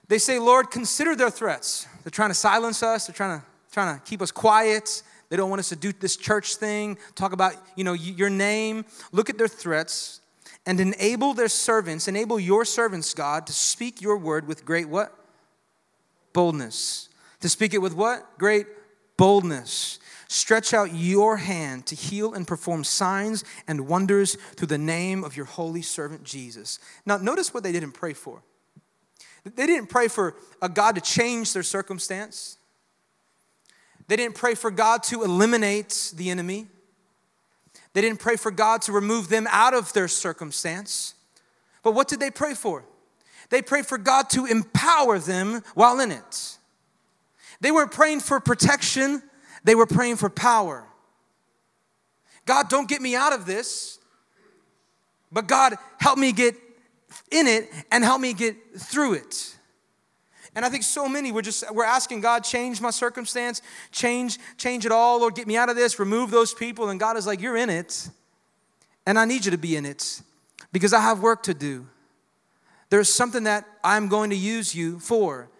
[0.08, 1.86] They say, Lord, consider their threats.
[2.04, 5.02] They're trying to silence us, they're trying to, trying to keep us quiet.
[5.28, 8.84] They don't want us to do this church thing, talk about, you know, your name.
[9.10, 10.20] Look at their threats
[10.66, 15.12] and enable their servants, enable your servants, God, to speak your word with great what?
[16.32, 17.08] Boldness.
[17.40, 18.38] To speak it with what?
[18.38, 18.66] Great
[19.16, 19.98] boldness.
[20.28, 25.36] Stretch out your hand to heal and perform signs and wonders through the name of
[25.36, 26.78] your holy servant Jesus.
[27.04, 28.42] Now, notice what they didn't pray for.
[29.44, 32.56] They didn't pray for a God to change their circumstance.
[34.08, 36.66] They didn't pray for God to eliminate the enemy.
[37.92, 41.14] They didn't pray for God to remove them out of their circumstance.
[41.82, 42.84] But what did they pray for?
[43.50, 46.58] They prayed for God to empower them while in it.
[47.60, 49.22] They weren't praying for protection,
[49.66, 50.86] they were praying for power.
[52.46, 53.98] God, don't get me out of this,
[55.32, 56.54] but God, help me get
[57.32, 59.56] in it and help me get through it.
[60.54, 64.86] And I think so many we're just we're asking God change my circumstance, change change
[64.86, 67.40] it all, Lord get me out of this, remove those people and God is like
[67.40, 68.08] you're in it.
[69.04, 70.22] And I need you to be in it
[70.72, 71.88] because I have work to do.
[72.88, 75.50] There's something that I'm going to use you for.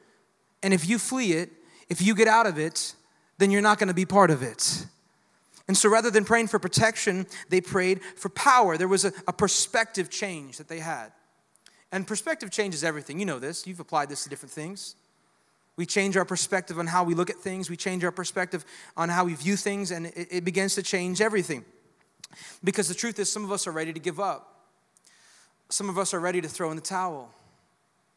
[0.63, 1.51] And if you flee it,
[1.89, 2.95] if you get out of it,
[3.39, 4.87] then you're not going to be part of it.
[5.69, 8.77] And so rather than praying for protection, they prayed for power.
[8.77, 11.11] There was a, a, perspective change that they had.
[11.91, 13.19] And perspective changes everything.
[13.19, 14.95] You know this, you've applied this to different things.
[15.77, 18.65] We change our perspective on how we look at things, we change our perspective
[18.97, 21.65] on how we view things, and it, it begins to change everything.
[22.65, 24.53] Because the truth is, some of us are ready to give up.
[25.69, 27.31] Some of us are ready to throw in the towel.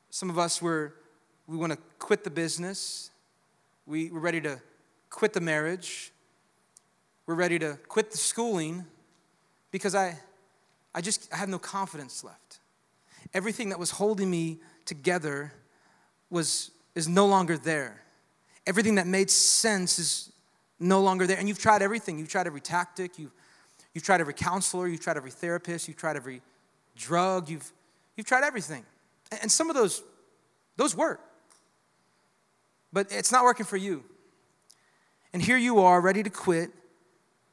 [0.10, 0.92] Some of us, we're,
[1.48, 3.10] we want to quit the business.
[3.86, 4.62] We, we're ready to
[5.10, 6.12] quit the marriage.
[7.26, 8.86] We're ready to quit the schooling
[9.72, 10.17] because I,
[10.93, 12.60] I just I have no confidence left.
[13.34, 15.54] Everything that was holding me together
[16.30, 18.02] was, is no longer there.
[18.65, 20.32] Everything that made sense is
[20.80, 21.38] no longer there.
[21.38, 22.17] And you've tried everything.
[22.17, 23.19] You've tried every tactic.
[23.19, 23.32] You've,
[23.93, 24.88] you've tried every counselor.
[24.88, 25.88] You've tried every therapist.
[25.88, 26.41] You've tried every
[27.00, 27.72] drug, you've,
[28.15, 28.86] you've tried everything.
[29.41, 30.04] And some of those,
[30.76, 31.22] those work.
[32.91, 34.04] But it's not working for you.
[35.34, 36.72] And here you are ready to quit.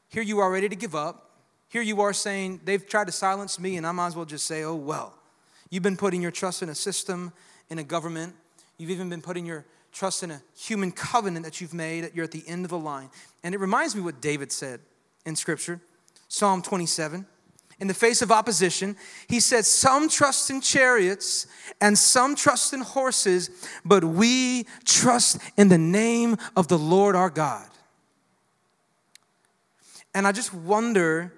[0.08, 1.30] Here you are ready to give up.
[1.68, 4.46] Here you are saying, they've tried to silence me, and I might as well just
[4.46, 5.14] say, oh, well.
[5.68, 7.32] You've been putting your trust in a system,
[7.68, 8.34] in a government.
[8.78, 12.30] You've even been putting your trust in a human covenant that you've made, you're at
[12.30, 13.10] the end of the line.
[13.42, 14.80] And it reminds me what David said
[15.24, 15.80] in Scripture
[16.28, 17.26] Psalm 27
[17.78, 18.96] in the face of opposition.
[19.28, 21.46] He said, Some trust in chariots
[21.80, 23.50] and some trust in horses,
[23.84, 27.68] but we trust in the name of the Lord our God.
[30.14, 31.32] And I just wonder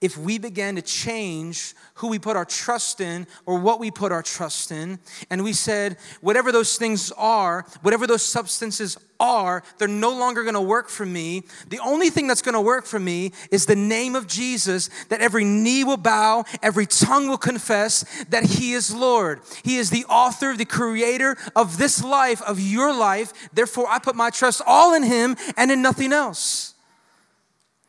[0.00, 4.12] if we began to change who we put our trust in or what we put
[4.12, 9.88] our trust in, and we said, whatever those things are, whatever those substances are, they're
[9.88, 11.42] no longer gonna work for me.
[11.68, 15.44] The only thing that's gonna work for me is the name of Jesus, that every
[15.44, 19.40] knee will bow, every tongue will confess that He is Lord.
[19.64, 23.50] He is the author, the creator of this life, of your life.
[23.52, 26.74] Therefore, I put my trust all in Him and in nothing else.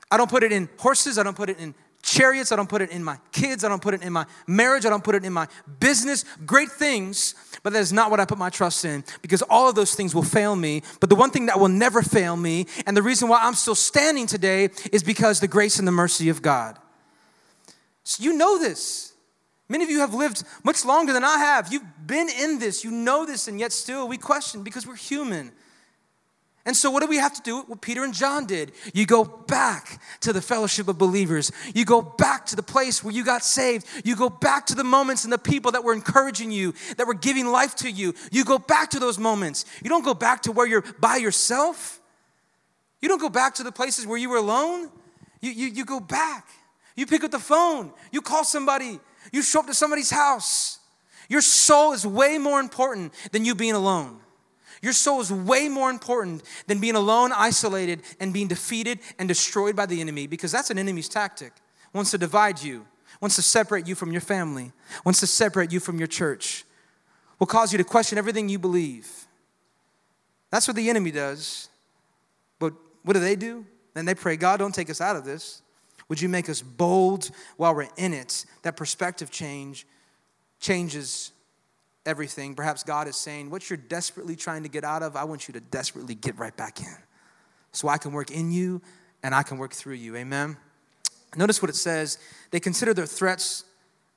[0.09, 2.81] I don't put it in horses, I don't put it in chariots, I don't put
[2.81, 5.25] it in my kids, I don't put it in my marriage, I don't put it
[5.25, 5.47] in my
[5.79, 6.25] business.
[6.45, 9.75] Great things, but that is not what I put my trust in because all of
[9.75, 10.83] those things will fail me.
[10.99, 13.75] But the one thing that will never fail me, and the reason why I'm still
[13.75, 16.77] standing today, is because the grace and the mercy of God.
[18.03, 19.13] So you know this.
[19.67, 21.71] Many of you have lived much longer than I have.
[21.71, 25.51] You've been in this, you know this, and yet still we question because we're human.
[26.65, 27.61] And so, what do we have to do?
[27.61, 28.73] What Peter and John did.
[28.93, 31.51] You go back to the fellowship of believers.
[31.73, 33.87] You go back to the place where you got saved.
[34.03, 37.13] You go back to the moments and the people that were encouraging you, that were
[37.13, 38.13] giving life to you.
[38.31, 39.65] You go back to those moments.
[39.81, 41.99] You don't go back to where you're by yourself.
[43.01, 44.89] You don't go back to the places where you were alone.
[45.41, 46.47] You, you, you go back.
[46.95, 47.93] You pick up the phone.
[48.11, 48.99] You call somebody.
[49.31, 50.79] You show up to somebody's house.
[51.29, 54.19] Your soul is way more important than you being alone.
[54.81, 59.75] Your soul is way more important than being alone, isolated, and being defeated and destroyed
[59.75, 61.53] by the enemy because that's an enemy's tactic.
[61.93, 62.85] Wants to divide you,
[63.19, 64.71] wants to separate you from your family,
[65.03, 66.63] wants to separate you from your church,
[67.39, 69.09] will cause you to question everything you believe.
[70.51, 71.69] That's what the enemy does.
[72.59, 73.65] But what do they do?
[73.93, 75.61] Then they pray, God, don't take us out of this.
[76.07, 78.45] Would you make us bold while we're in it?
[78.63, 79.85] That perspective change
[80.59, 81.31] changes
[82.05, 85.47] everything, perhaps God is saying, What you're desperately trying to get out of, I want
[85.47, 86.95] you to desperately get right back in.
[87.71, 88.81] So I can work in you
[89.23, 90.15] and I can work through you.
[90.15, 90.57] Amen.
[91.35, 92.17] Notice what it says.
[92.51, 93.63] They consider their threats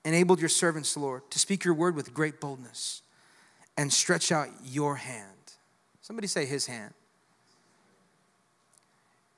[0.04, 3.02] enabled your servants, Lord, to speak your word with great boldness
[3.76, 5.28] and stretch out your hand.
[6.00, 6.92] Somebody say his hand.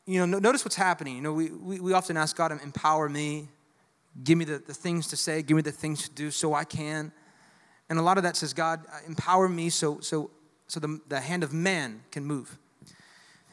[0.07, 1.17] You know, notice what's happening.
[1.17, 3.49] You know, we, we, we often ask God to empower me,
[4.23, 6.65] give me the, the things to say, give me the things to do so I
[6.65, 7.11] can.
[7.89, 10.31] And a lot of that says, God, uh, empower me so, so,
[10.67, 12.59] so the, the hand of man can move.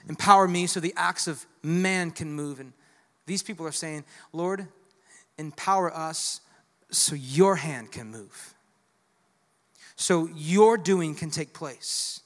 [0.08, 2.60] Empower me so the acts of man can move.
[2.60, 2.74] And
[3.26, 4.68] these people are saying, Lord,
[5.38, 6.42] empower us
[6.90, 8.54] so your hand can move.
[9.96, 12.22] So your doing can take place.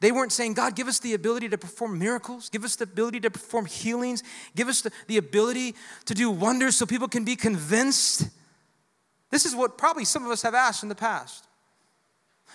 [0.00, 3.20] They weren't saying, God, give us the ability to perform miracles, give us the ability
[3.20, 4.22] to perform healings,
[4.54, 8.28] give us the, the ability to do wonders so people can be convinced.
[9.30, 11.47] This is what probably some of us have asked in the past.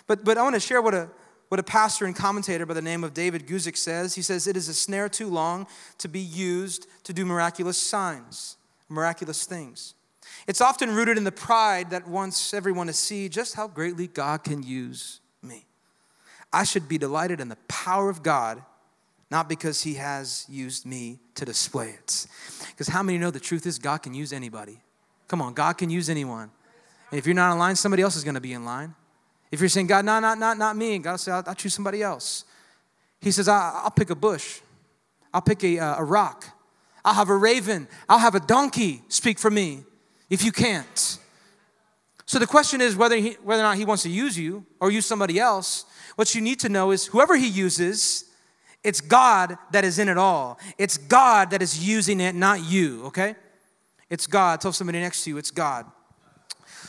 [0.07, 1.09] But, but I want to share what a,
[1.49, 4.15] what a pastor and commentator by the name of David Guzik says.
[4.15, 5.67] He says, It is a snare to long
[5.99, 8.57] to be used to do miraculous signs,
[8.89, 9.93] miraculous things.
[10.47, 14.43] It's often rooted in the pride that wants everyone to see just how greatly God
[14.43, 15.65] can use me.
[16.51, 18.61] I should be delighted in the power of God,
[19.31, 22.27] not because He has used me to display it.
[22.71, 24.81] Because how many know the truth is God can use anybody?
[25.27, 26.51] Come on, God can use anyone.
[27.11, 28.95] And if you're not in line, somebody else is going to be in line.
[29.53, 31.75] If you're saying, God, no, not, not, not me, God will say, I'll, I'll choose
[31.75, 32.43] somebody else.
[33.21, 34.61] He says, I, will pick a bush.
[35.31, 36.45] I'll pick a, a rock.
[37.05, 37.87] I'll have a raven.
[38.09, 39.83] I'll have a donkey speak for me
[40.27, 41.19] if you can't.
[42.25, 44.89] So the question is whether, he, whether or not he wants to use you or
[44.89, 45.85] use somebody else.
[46.15, 48.25] What you need to know is whoever he uses,
[48.83, 50.59] it's God that is in it all.
[50.79, 53.35] It's God that is using it, not you, okay?
[54.09, 54.61] It's God.
[54.61, 55.85] Tell somebody next to you, it's God.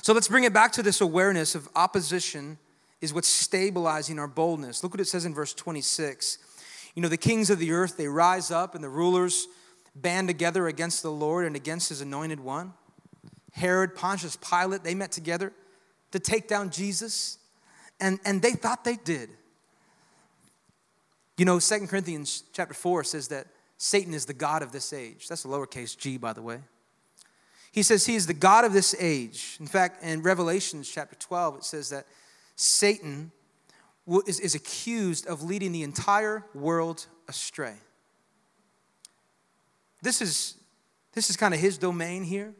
[0.05, 2.59] So let's bring it back to this awareness of opposition
[3.01, 4.83] is what's stabilizing our boldness.
[4.83, 6.37] Look what it says in verse 26.
[6.95, 9.49] You know, the kings of the earth, they rise up, and the rulers
[9.97, 12.75] band together against the Lord and against his anointed one.
[13.53, 15.55] Herod, Pontius Pilate, they met together
[16.11, 17.38] to take down Jesus,
[17.99, 19.31] and, and they thought they did.
[21.38, 23.47] You know, Second Corinthians chapter 4 says that
[23.79, 25.29] Satan is the God of this age.
[25.29, 26.59] That's a lowercase g, by the way.
[27.74, 29.56] He says he is the God of this age.
[29.58, 32.06] In fact, in Revelations chapter 12, it says that
[32.54, 33.32] Satan
[34.28, 37.74] is, is accused of leading the entire world astray.
[40.02, 40.54] This is,
[41.14, 42.54] this is kind of his domain here.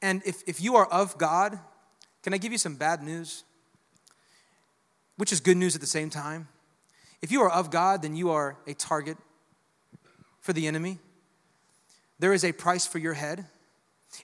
[0.00, 1.58] And if, if you are of God,
[2.22, 3.42] can I give you some bad news?
[5.16, 6.46] Which is good news at the same time.
[7.20, 9.16] If you are of God, then you are a target
[10.40, 11.00] for the enemy.
[12.20, 13.44] There is a price for your head.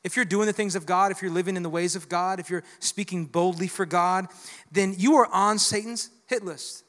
[0.05, 2.41] If you're doing the things of God, if you're living in the ways of God,
[2.41, 4.27] if you're speaking boldly for God,
[4.71, 6.85] then you are on Satan's hit list.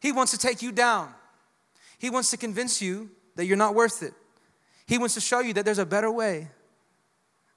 [0.00, 1.12] He wants to take you down.
[1.98, 4.12] He wants to convince you that you're not worth it.
[4.86, 6.48] He wants to show you that there's a better way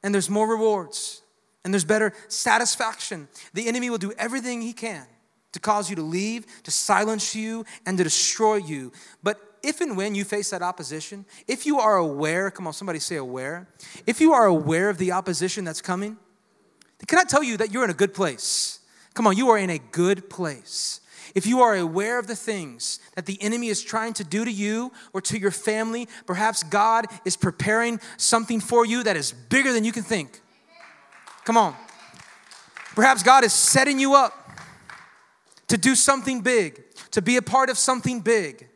[0.04, 1.24] and there's more rewards
[1.64, 3.28] and there's better satisfaction.
[3.54, 5.06] The enemy will do everything he can
[5.52, 8.92] to cause you to leave, to silence you, and to destroy you.
[9.24, 13.00] But if and when you face that opposition, if you are aware, come on, somebody
[13.00, 13.68] say aware,
[14.06, 16.18] if you are aware of the opposition that's coming,
[17.08, 18.80] can I tell you that you're in a good place?
[19.14, 21.02] Come on, you are in a good place.
[21.34, 24.52] If you are aware of the things that the enemy is trying to do to
[24.52, 29.74] you or to your family, perhaps God is preparing something for you that is bigger
[29.74, 30.42] than you can think.
[31.44, 31.76] Come on.
[32.96, 34.34] Perhaps God is setting you up
[35.68, 38.70] to do something big, to be a part of something big.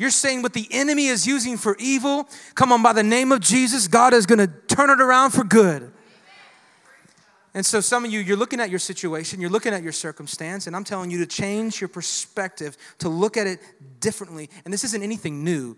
[0.00, 3.40] You're saying what the enemy is using for evil, come on, by the name of
[3.40, 5.92] Jesus, God is gonna turn it around for good.
[7.52, 10.66] And so, some of you, you're looking at your situation, you're looking at your circumstance,
[10.66, 13.60] and I'm telling you to change your perspective, to look at it
[14.00, 14.48] differently.
[14.64, 15.76] And this isn't anything new.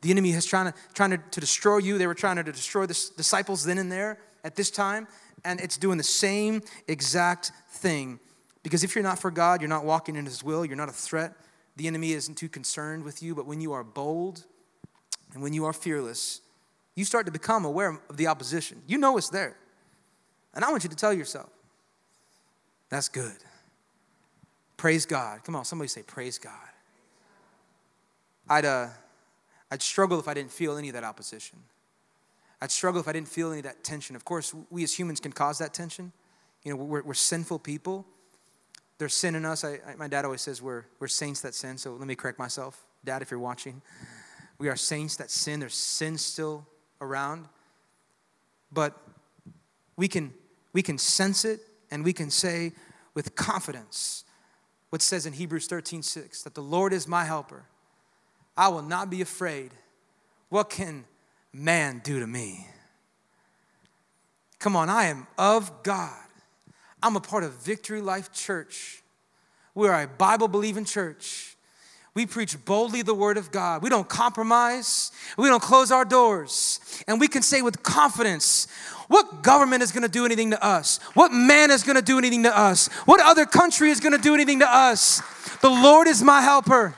[0.00, 1.98] The enemy is trying to, trying to, to destroy you.
[1.98, 5.08] They were trying to destroy the disciples then and there at this time,
[5.44, 8.20] and it's doing the same exact thing.
[8.62, 10.92] Because if you're not for God, you're not walking in His will, you're not a
[10.92, 11.32] threat,
[11.76, 14.44] the enemy isn't too concerned with you, but when you are bold
[15.34, 16.40] and when you are fearless,
[16.94, 18.82] you start to become aware of the opposition.
[18.86, 19.56] You know it's there.
[20.54, 21.50] And I want you to tell yourself,
[22.88, 23.36] that's good.
[24.78, 25.44] Praise God.
[25.44, 26.52] Come on, somebody say, Praise God.
[28.48, 28.88] I'd, uh,
[29.70, 31.58] I'd struggle if I didn't feel any of that opposition.
[32.60, 34.16] I'd struggle if I didn't feel any of that tension.
[34.16, 36.12] Of course, we as humans can cause that tension.
[36.62, 38.06] You know, we're, we're sinful people
[38.98, 39.64] there's sin in us.
[39.64, 41.78] I, I, my dad always says we're, we're saints that sin.
[41.78, 42.84] So let me correct myself.
[43.04, 43.82] Dad, if you're watching,
[44.58, 45.60] we are saints that sin.
[45.60, 46.66] There's sin still
[47.00, 47.46] around.
[48.72, 49.00] But
[49.96, 50.32] we can,
[50.72, 52.72] we can sense it and we can say
[53.14, 54.24] with confidence
[54.90, 57.64] what says in Hebrews 13 6 that the Lord is my helper.
[58.56, 59.72] I will not be afraid.
[60.48, 61.04] What can
[61.52, 62.66] man do to me?
[64.58, 66.25] Come on, I am of God.
[67.06, 69.00] I'm a part of Victory Life Church.
[69.76, 71.56] We are a Bible believing church.
[72.14, 73.80] We preach boldly the word of God.
[73.80, 75.12] We don't compromise.
[75.38, 76.80] We don't close our doors.
[77.06, 78.66] And we can say with confidence
[79.06, 80.98] what government is going to do anything to us?
[81.14, 82.88] What man is going to do anything to us?
[83.04, 85.22] What other country is going to do anything to us?
[85.60, 86.96] The Lord is my helper.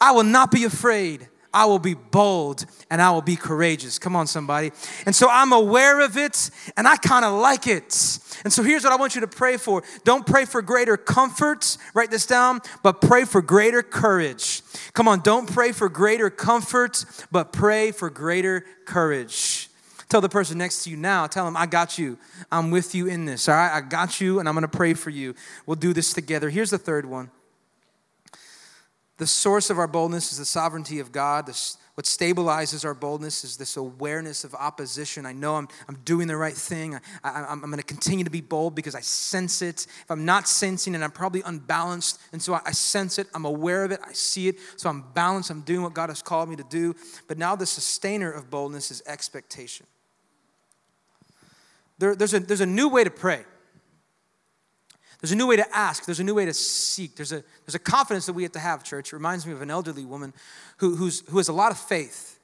[0.00, 1.28] I will not be afraid.
[1.54, 3.98] I will be bold and I will be courageous.
[3.98, 4.72] Come on, somebody.
[5.06, 8.18] And so I'm aware of it and I kind of like it.
[8.44, 9.82] And so here's what I want you to pray for.
[10.04, 14.62] Don't pray for greater comfort, write this down, but pray for greater courage.
[14.92, 19.70] Come on, don't pray for greater comfort, but pray for greater courage.
[20.08, 22.18] Tell the person next to you now, tell them, I got you.
[22.52, 23.48] I'm with you in this.
[23.48, 25.34] All right, I got you, and I'm gonna pray for you.
[25.66, 26.50] We'll do this together.
[26.50, 27.30] Here's the third one
[29.16, 31.48] the source of our boldness is the sovereignty of God.
[31.94, 35.24] What stabilizes our boldness is this awareness of opposition.
[35.24, 36.98] I know I'm, I'm doing the right thing.
[37.22, 39.86] I, am going to continue to be bold because I sense it.
[40.02, 42.20] If I'm not sensing it, I'm probably unbalanced.
[42.32, 43.28] And so I, I sense it.
[43.32, 44.00] I'm aware of it.
[44.04, 44.56] I see it.
[44.76, 45.50] So I'm balanced.
[45.50, 46.96] I'm doing what God has called me to do.
[47.28, 49.86] But now the sustainer of boldness is expectation.
[51.98, 53.44] There, there's, a, there's a new way to pray.
[55.24, 56.04] There's a new way to ask.
[56.04, 57.16] There's a new way to seek.
[57.16, 59.10] There's a, there's a confidence that we have to have, church.
[59.10, 60.34] It reminds me of an elderly woman
[60.76, 62.38] who, who's, who has a lot of faith,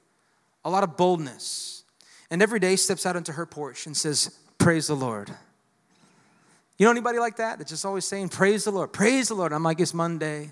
[0.65, 1.83] a lot of boldness,
[2.31, 5.29] and every day steps out into her porch and says, Praise the Lord.
[6.79, 7.59] You know anybody like that?
[7.59, 9.53] That's just always saying, Praise the Lord, praise the Lord.
[9.53, 10.51] I'm like, It's Monday.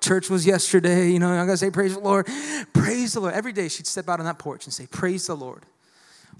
[0.00, 1.12] Church was yesterday.
[1.12, 2.26] You know, I'm going to say, Praise the Lord.
[2.72, 3.34] Praise the Lord.
[3.34, 5.62] Every day she'd step out on that porch and say, Praise the Lord.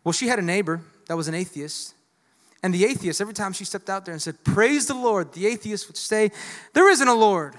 [0.02, 1.94] Well, she had a neighbor that was an atheist
[2.64, 5.46] and the atheist, every time she stepped out there and said, Praise the Lord, the
[5.46, 6.30] atheist would say,
[6.72, 7.56] There isn't a Lord.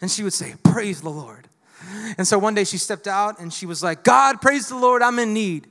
[0.00, 1.46] And she would say, Praise the Lord.
[2.18, 5.00] And so one day she stepped out and she was like, God, praise the Lord,
[5.00, 5.68] I'm in need.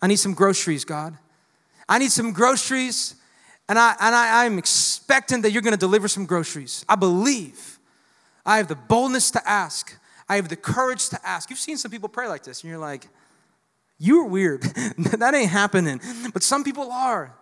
[0.00, 1.18] I need some groceries, God.
[1.86, 3.14] I need some groceries,
[3.68, 6.82] and, I, and I, I'm expecting that you're gonna deliver some groceries.
[6.88, 7.78] I believe.
[8.46, 9.94] I have the boldness to ask,
[10.30, 11.50] I have the courage to ask.
[11.50, 13.06] You've seen some people pray like this, and you're like,
[13.98, 14.62] You're weird.
[14.98, 16.00] that ain't happening.
[16.32, 17.34] But some people are.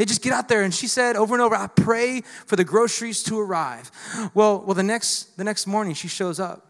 [0.00, 2.64] They just get out there and she said over and over, I pray for the
[2.64, 3.90] groceries to arrive.
[4.32, 6.66] Well, well the next the next morning she shows up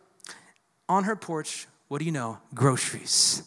[0.89, 2.39] on her porch, what do you know?
[2.55, 3.45] Groceries.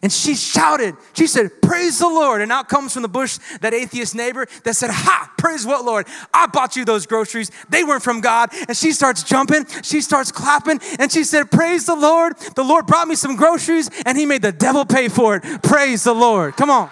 [0.00, 2.40] And she shouted, she said, Praise the Lord.
[2.40, 6.06] And out comes from the bush that atheist neighbor that said, Ha, praise what, Lord?
[6.32, 7.50] I bought you those groceries.
[7.68, 8.48] They weren't from God.
[8.68, 12.38] And she starts jumping, she starts clapping, and she said, Praise the Lord.
[12.56, 15.62] The Lord brought me some groceries, and he made the devil pay for it.
[15.62, 16.56] Praise the Lord.
[16.56, 16.88] Come on.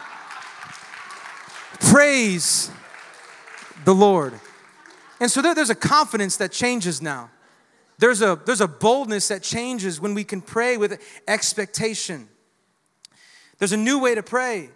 [1.80, 2.70] Praise
[3.84, 4.34] the Lord.
[5.20, 7.30] And so there, there's a confidence that changes now.
[7.98, 12.28] There's a, there's a boldness that changes when we can pray with expectation.
[13.58, 14.70] There's a new way to pray.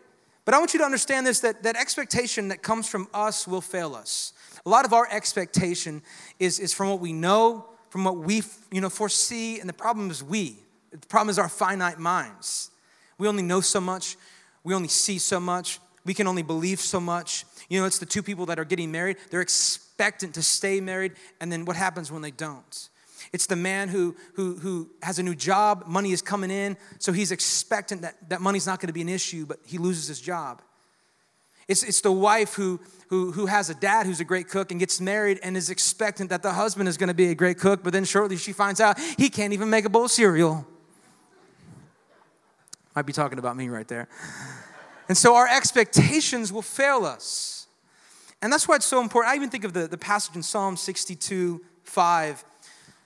[0.44, 3.60] But I want you to understand this that, that expectation that comes from us will
[3.60, 4.32] fail us.
[4.66, 6.02] A lot of our expectation
[6.40, 8.42] is, is from what we know, from what we
[8.72, 10.56] you know, foresee, and the problem is we.
[10.90, 12.70] The problem is our finite minds.
[13.18, 14.16] We only know so much,
[14.64, 17.44] we only see so much, we can only believe so much.
[17.68, 21.12] You know, it's the two people that are getting married, they're expectant to stay married,
[21.40, 22.88] and then what happens when they don't?
[23.32, 27.12] It's the man who, who, who has a new job, money is coming in, so
[27.12, 30.60] he's expectant that, that money's not gonna be an issue, but he loses his job.
[31.68, 34.80] It's, it's the wife who, who, who has a dad who's a great cook and
[34.80, 37.92] gets married and is expectant that the husband is gonna be a great cook, but
[37.92, 40.66] then shortly she finds out he can't even make a bowl of cereal.
[42.94, 44.08] Might be talking about me right there.
[45.08, 47.66] And so our expectations will fail us.
[48.42, 49.32] And that's why it's so important.
[49.32, 52.44] I even think of the, the passage in Psalm 62 5,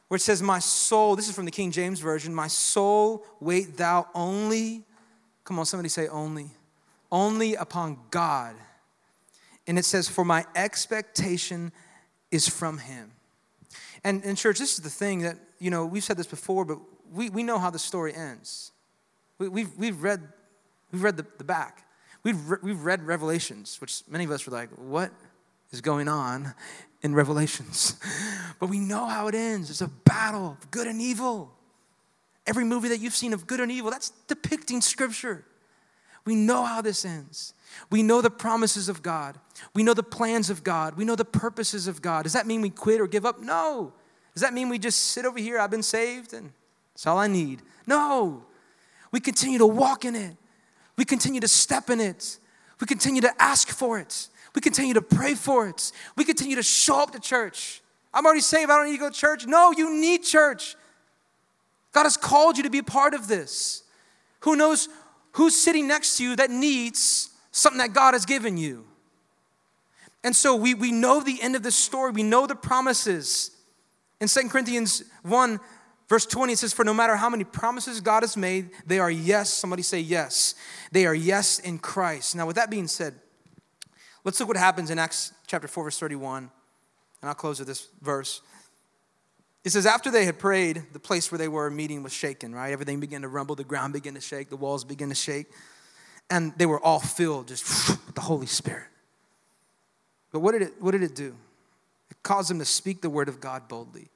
[0.08, 3.76] where it says, My soul, this is from the King James Version, my soul, wait
[3.76, 4.84] thou only,
[5.44, 6.50] come on, somebody say only,
[7.12, 8.54] only upon God.
[9.66, 11.72] And it says, For my expectation
[12.30, 13.12] is from him.
[14.04, 16.78] And in church, this is the thing that, you know, we've said this before, but
[17.12, 18.72] we, we know how the story ends.
[19.38, 20.22] We, we've, we've read,
[20.92, 21.85] we've read the, the back.
[22.26, 25.12] We've, re- we've read Revelations, which many of us were like, what
[25.70, 26.54] is going on
[27.00, 27.94] in Revelations?
[28.58, 29.68] But we know how it ends.
[29.68, 31.52] It's a battle of good and evil.
[32.46, 35.44] Every movie that you've seen of good and evil, that's depicting scripture.
[36.24, 37.52] We know how this ends.
[37.90, 39.38] We know the promises of God.
[39.74, 40.96] We know the plans of God.
[40.96, 42.22] We know the purposes of God.
[42.22, 43.40] Does that mean we quit or give up?
[43.40, 43.92] No.
[44.32, 46.50] Does that mean we just sit over here, I've been saved, and
[46.94, 47.60] that's all I need?
[47.86, 48.42] No.
[49.12, 50.36] We continue to walk in it.
[50.96, 52.38] We continue to step in it.
[52.80, 54.28] We continue to ask for it.
[54.54, 55.92] We continue to pray for it.
[56.16, 57.82] We continue to show up to church.
[58.12, 58.70] I'm already saved.
[58.70, 59.46] I don't need to go to church.
[59.46, 60.76] No, you need church.
[61.92, 63.82] God has called you to be part of this.
[64.40, 64.88] Who knows
[65.32, 68.86] who's sitting next to you that needs something that God has given you?
[70.24, 73.50] And so we, we know the end of the story, we know the promises.
[74.20, 75.60] In Second Corinthians 1,
[76.08, 79.10] Verse 20 it says, For no matter how many promises God has made, they are
[79.10, 79.52] yes.
[79.52, 80.54] Somebody say yes.
[80.92, 82.36] They are yes in Christ.
[82.36, 83.14] Now, with that being said,
[84.24, 86.50] let's look what happens in Acts chapter 4, verse 31.
[87.22, 88.40] And I'll close with this verse.
[89.64, 92.70] It says, After they had prayed, the place where they were meeting was shaken, right?
[92.70, 95.46] Everything began to rumble, the ground began to shake, the walls began to shake.
[96.30, 98.86] And they were all filled just with the Holy Spirit.
[100.30, 101.36] But what did it, what did it do?
[102.10, 104.08] It caused them to speak the word of God boldly.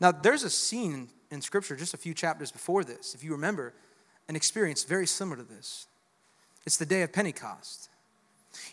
[0.00, 3.74] Now, there's a scene in Scripture just a few chapters before this, if you remember,
[4.28, 5.86] an experience very similar to this.
[6.66, 7.88] It's the day of Pentecost.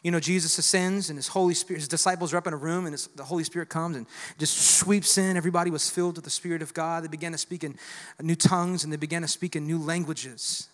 [0.04, 2.86] You know, Jesus ascends and his Holy Spirit, his disciples are up in a room
[2.86, 4.08] and the Holy Spirit comes and
[4.40, 5.38] just sweeps in.
[5.38, 7.04] Everybody was filled with the Spirit of God.
[7.04, 7.76] They began to speak in
[8.22, 10.68] new tongues and they began to speak in new languages.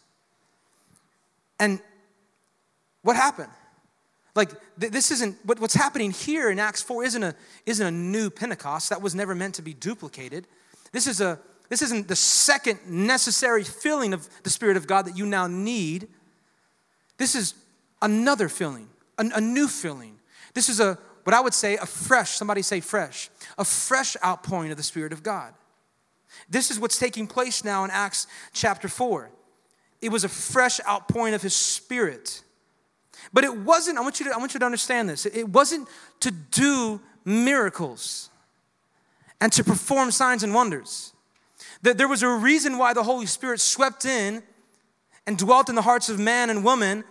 [1.59, 1.81] And
[3.01, 3.51] what happened?
[4.35, 7.91] Like, th- this isn't, what, what's happening here in Acts 4 isn't a, isn't a
[7.91, 8.89] new Pentecost.
[8.89, 10.47] That was never meant to be duplicated.
[10.91, 15.17] This, is a, this isn't the second necessary filling of the Spirit of God that
[15.17, 16.07] you now need.
[17.17, 17.53] This is
[18.01, 20.19] another filling, a, a new filling.
[20.53, 24.71] This is a, what I would say, a fresh, somebody say fresh, a fresh outpouring
[24.71, 25.53] of the Spirit of God.
[26.49, 29.29] This is what's taking place now in Acts chapter 4.
[30.01, 32.41] It was a fresh outpouring of His Spirit.
[33.31, 35.25] But it wasn't, I want you to, I want you to understand this.
[35.25, 35.87] It wasn't
[36.21, 38.29] to do miracles
[39.39, 41.13] and to perform signs and wonders.
[41.81, 44.43] That there was a reason why the Holy Spirit swept in
[45.25, 47.03] and dwelt in the hearts of man and woman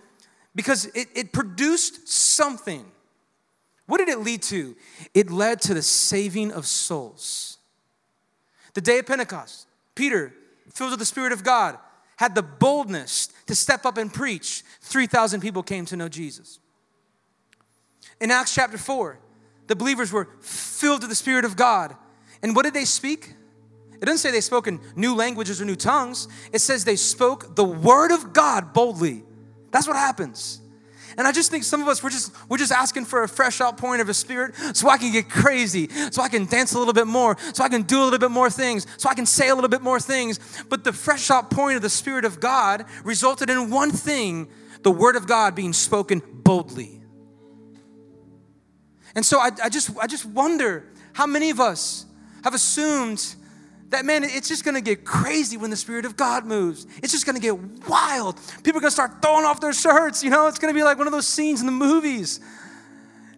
[0.55, 2.85] because it, it produced something.
[3.87, 4.77] What did it lead to?
[5.15, 7.59] It led to the saving of souls.
[8.75, 10.33] The day of Pentecost, Peter,
[10.73, 11.79] filled with the Spirit of God,
[12.23, 14.63] had the boldness to step up and preach.
[14.83, 16.61] 3,000 people came to know Jesus.
[18.21, 19.19] In Acts chapter 4,
[19.67, 21.97] the believers were filled with the Spirit of God.
[22.41, 23.35] And what did they speak?
[24.01, 26.29] It doesn't say they spoke in new languages or new tongues.
[26.53, 29.25] It says they spoke the word of God boldly.
[29.73, 30.61] That's what happens.
[31.17, 33.61] And I just think some of us we're just we're just asking for a fresh
[33.61, 36.95] outpouring of a spirit so I can get crazy, so I can dance a little
[36.95, 39.49] bit more, so I can do a little bit more things, so I can say
[39.49, 40.39] a little bit more things.
[40.69, 44.49] But the fresh outpouring of the Spirit of God resulted in one thing,
[44.83, 47.01] the word of God being spoken boldly.
[49.15, 52.07] And so I, I just I just wonder how many of us
[52.45, 53.35] have assumed
[53.93, 56.87] that man, it's just gonna get crazy when the Spirit of God moves.
[57.03, 58.39] It's just gonna get wild.
[58.63, 61.07] People are gonna start throwing off their shirts, you know, it's gonna be like one
[61.07, 62.41] of those scenes in the movies.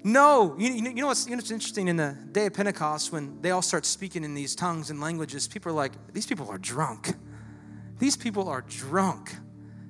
[0.07, 3.40] No, you, you, know, what's, you know what's interesting in the day of Pentecost when
[3.40, 6.59] they all start speaking in these tongues and languages, people are like, these people are
[6.59, 7.14] drunk.
[7.98, 9.34] These people are drunk.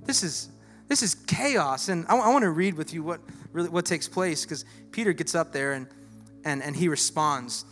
[0.05, 0.51] This is
[0.87, 1.89] this is chaos.
[1.89, 3.21] And I, I want to read with you what
[3.53, 5.89] really what takes place because Peter gets up there and
[6.45, 7.65] and and he responds.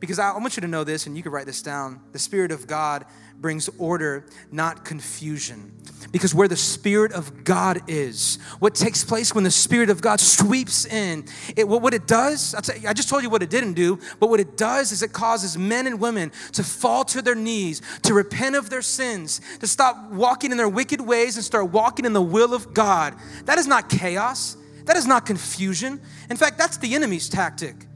[0.00, 2.00] Because I, want you to know this, and you can write this down.
[2.12, 3.04] The Spirit of God
[3.40, 5.72] brings order, not confusion.
[6.12, 10.20] Because where the Spirit of God is, what takes place when the Spirit of God
[10.20, 11.24] sweeps in,
[11.56, 12.54] it, what, it does,
[12.86, 15.58] I just told you what it didn't do, but what it does is it causes
[15.58, 20.10] men and women to fall to their knees, to repent of their sins, to stop
[20.10, 23.16] walking in their wicked ways and start walking in the will of God.
[23.46, 24.56] That is not chaos.
[24.84, 26.00] That is not confusion.
[26.30, 27.87] In fact, that's the enemy's tactic.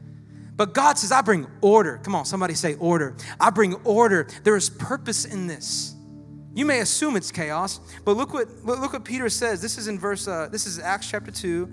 [0.63, 1.99] But God says, I bring order.
[2.03, 3.17] Come on, somebody say order.
[3.37, 4.27] I bring order.
[4.45, 5.93] There is purpose in this.
[6.53, 9.61] You may assume it's chaos, but look what look what Peter says.
[9.61, 10.25] This is in verse.
[10.25, 11.69] Uh, this is Acts chapter two,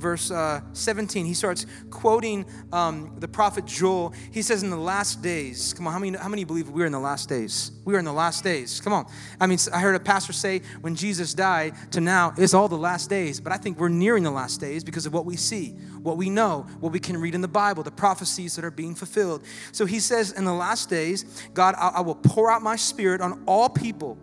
[0.00, 4.12] verse uh, 17, he starts quoting um, the prophet Joel.
[4.32, 6.92] He says, In the last days, come on, how many, how many believe we're in
[6.92, 7.70] the last days?
[7.84, 8.80] We are in the last days.
[8.80, 9.06] Come on.
[9.40, 12.76] I mean, I heard a pastor say when Jesus died to now, it's all the
[12.76, 13.40] last days.
[13.40, 15.70] But I think we're nearing the last days because of what we see,
[16.02, 18.94] what we know, what we can read in the Bible, the prophecies that are being
[18.94, 19.44] fulfilled.
[19.72, 21.24] So he says, In the last days,
[21.54, 24.18] God, I, I will pour out my spirit on all people.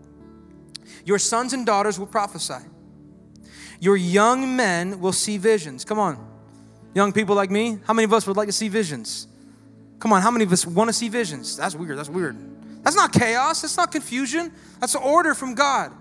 [1.05, 2.65] Your sons and daughters will prophesy.
[3.80, 5.86] Your young men will see visions.
[5.86, 6.25] Come on.
[6.93, 9.28] Young people like me, how many of us would like to see visions?
[9.99, 11.57] Come on, how many of us want to see visions?
[11.57, 11.97] That's weird.
[11.97, 12.38] That's weird.
[12.84, 13.61] That's not chaos.
[13.61, 14.51] That's not confusion.
[14.80, 15.91] That's an order from God.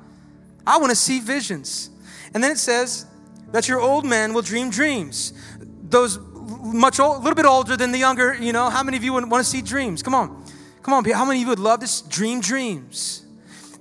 [0.66, 1.90] I want to see visions.
[2.32, 3.06] And then it says
[3.52, 5.32] that your old men will dream dreams.
[5.58, 6.18] Those
[6.62, 9.12] much old, a little bit older than the younger, you know, how many of you
[9.12, 10.02] would want to see dreams?
[10.02, 10.44] Come on.
[10.82, 13.25] Come on, how many of you would love to dream dreams?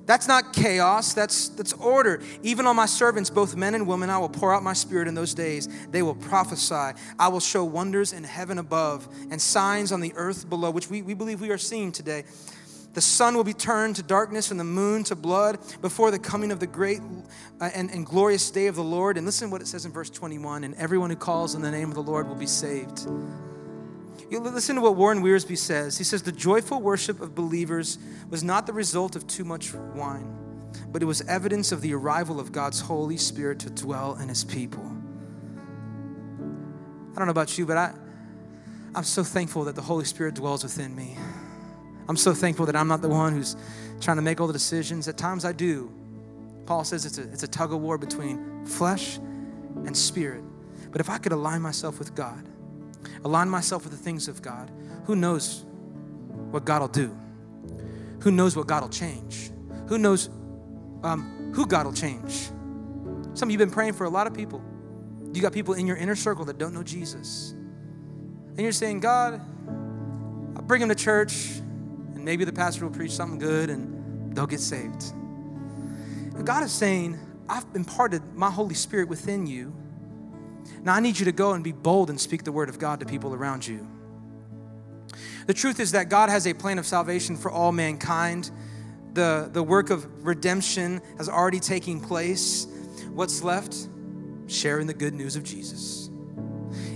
[0.05, 2.21] That's not chaos, that's, that's order.
[2.43, 5.15] Even on my servants, both men and women, I will pour out my spirit in
[5.15, 5.67] those days.
[5.89, 6.99] They will prophesy.
[7.17, 11.01] I will show wonders in heaven above and signs on the earth below, which we,
[11.01, 12.23] we believe we are seeing today.
[12.93, 16.49] The sun will be turned to darkness and the moon to blood before the coming
[16.49, 17.01] of the great
[17.59, 19.17] uh, and, and glorious day of the Lord.
[19.17, 21.71] And listen to what it says in verse 21 and everyone who calls on the
[21.71, 23.05] name of the Lord will be saved.
[24.29, 25.97] You listen to what Warren Wiersbe says.
[25.97, 27.99] He says, The joyful worship of believers
[28.29, 30.35] was not the result of too much wine,
[30.91, 34.43] but it was evidence of the arrival of God's Holy Spirit to dwell in his
[34.43, 34.83] people.
[37.13, 37.93] I don't know about you, but I,
[38.95, 41.17] I'm so thankful that the Holy Spirit dwells within me.
[42.09, 43.55] I'm so thankful that I'm not the one who's
[44.01, 45.07] trying to make all the decisions.
[45.07, 45.91] At times I do.
[46.65, 50.43] Paul says it's a, it's a tug of war between flesh and spirit.
[50.91, 52.47] But if I could align myself with God,
[53.23, 54.71] align myself with the things of God,
[55.05, 55.65] who knows
[56.51, 57.15] what God will do?
[58.21, 59.51] Who knows what God will change?
[59.87, 60.29] Who knows
[61.03, 62.49] um, who God will change?
[63.33, 64.63] Some of you have been praying for a lot of people.
[65.33, 67.51] You got people in your inner circle that don't know Jesus.
[67.51, 69.41] And you're saying, God,
[70.55, 74.47] I'll bring them to church, and maybe the pastor will preach something good and they'll
[74.47, 75.11] get saved.
[76.35, 79.75] And God is saying, I've imparted my Holy Spirit within you.
[80.83, 82.99] Now I need you to go and be bold and speak the word of God
[82.99, 83.87] to people around you.
[85.47, 88.49] The truth is that God has a plan of salvation for all mankind.
[89.13, 92.67] The, the work of redemption has already taken place.
[93.13, 93.87] What's left?
[94.47, 96.09] Sharing the good news of Jesus.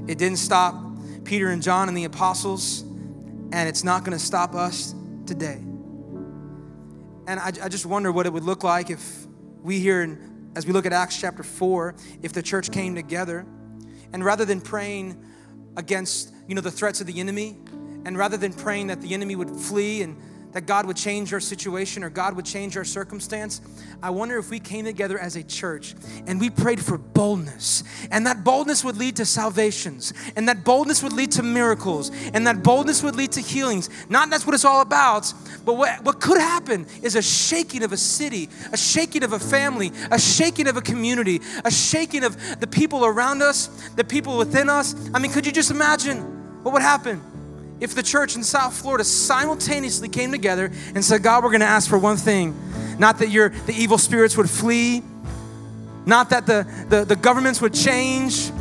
[0.07, 0.75] It didn't stop
[1.23, 4.95] Peter and John and the apostles, and it's not going to stop us
[5.25, 5.59] today.
[7.27, 9.27] And I, I, just wonder what it would look like if
[9.61, 11.93] we here, in, as we look at Acts chapter 4,
[12.23, 13.45] if the church came together
[14.13, 15.21] and rather than praying
[15.77, 17.57] against you know the threats of the enemy
[18.05, 20.17] and rather than praying that the enemy would flee and
[20.51, 23.61] that God would change our situation or God would change our circumstance.
[24.01, 25.95] I wonder if we came together as a church
[26.25, 31.03] and we prayed for boldness, and that boldness would lead to salvations, and that boldness
[31.03, 33.89] would lead to miracles, and that boldness would lead to healings.
[34.09, 35.33] Not that's what it's all about,
[35.65, 39.39] but what, what could happen is a shaking of a city, a shaking of a
[39.39, 44.37] family, a shaking of a community, a shaking of the people around us, the people
[44.37, 44.95] within us.
[45.13, 47.21] I mean, could you just imagine what would happen?
[47.79, 51.65] If the church in South Florida simultaneously came together and said, God, we're going to
[51.65, 52.57] ask for one thing
[52.99, 55.01] not that your, the evil spirits would flee,
[56.05, 58.51] not that the, the, the governments would change,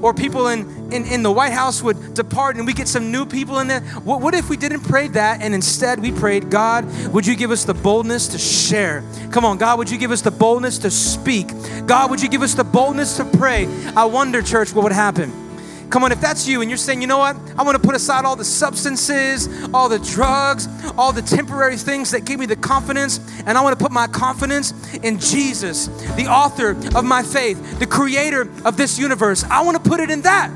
[0.00, 3.24] or people in, in, in the White House would depart and we get some new
[3.24, 3.80] people in there.
[3.80, 7.50] What, what if we didn't pray that and instead we prayed, God, would you give
[7.50, 9.02] us the boldness to share?
[9.30, 11.48] Come on, God, would you give us the boldness to speak?
[11.86, 13.66] God, would you give us the boldness to pray?
[13.96, 15.43] I wonder, church, what would happen?
[15.90, 17.94] Come on, if that's you and you're saying, you know what, I want to put
[17.94, 20.68] aside all the substances, all the drugs,
[20.98, 24.06] all the temporary things that give me the confidence, and I want to put my
[24.06, 29.44] confidence in Jesus, the author of my faith, the creator of this universe.
[29.44, 30.50] I want to put it in that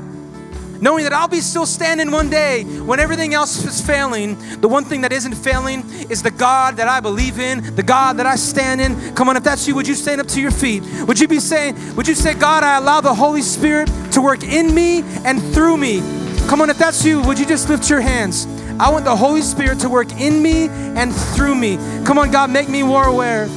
[0.81, 4.37] knowing that I'll be still standing one day when everything else is failing.
[4.61, 8.17] The one thing that isn't failing is the God that I believe in, the God
[8.17, 9.15] that I stand in.
[9.15, 10.83] Come on, if that's you, would you stand up to your feet?
[11.07, 14.43] Would you be saying, would you say, God, I allow the Holy Spirit to work
[14.43, 15.99] in me and through me?
[16.47, 18.47] Come on, if that's you, would you just lift your hands?
[18.79, 21.77] I want the Holy Spirit to work in me and through me.
[22.05, 23.47] Come on, God, make me more aware.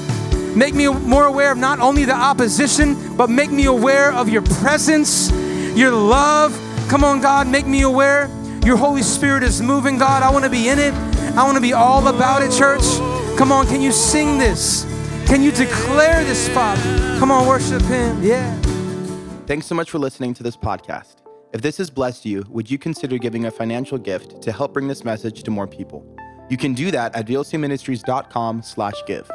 [0.55, 4.43] Make me more aware of not only the opposition, but make me aware of your
[4.43, 5.31] presence,
[5.75, 6.53] your love,
[6.89, 8.29] Come on, God, make me aware.
[8.65, 10.23] Your Holy Spirit is moving, God.
[10.23, 10.95] I want to be in it.
[11.35, 12.83] I want to be all about it, church.
[13.37, 14.85] Come on, can you sing this?
[15.27, 16.83] Can you declare this, Father?
[17.19, 18.23] Come on, worship Him.
[18.23, 18.55] Yeah.
[19.47, 21.17] Thanks so much for listening to this podcast.
[21.53, 24.89] If this has blessed you, would you consider giving a financial gift to help bring
[24.89, 26.07] this message to more people?
[26.49, 29.31] You can do that at vlcministries.com slash give.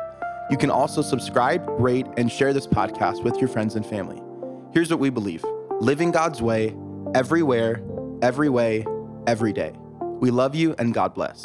[0.49, 4.21] You can also subscribe, rate, and share this podcast with your friends and family.
[4.73, 5.43] Here's what we believe.
[5.81, 6.75] Living God's way
[7.15, 7.81] everywhere,
[8.21, 8.85] every way,
[9.27, 9.73] every day.
[10.19, 11.43] We love you and God bless.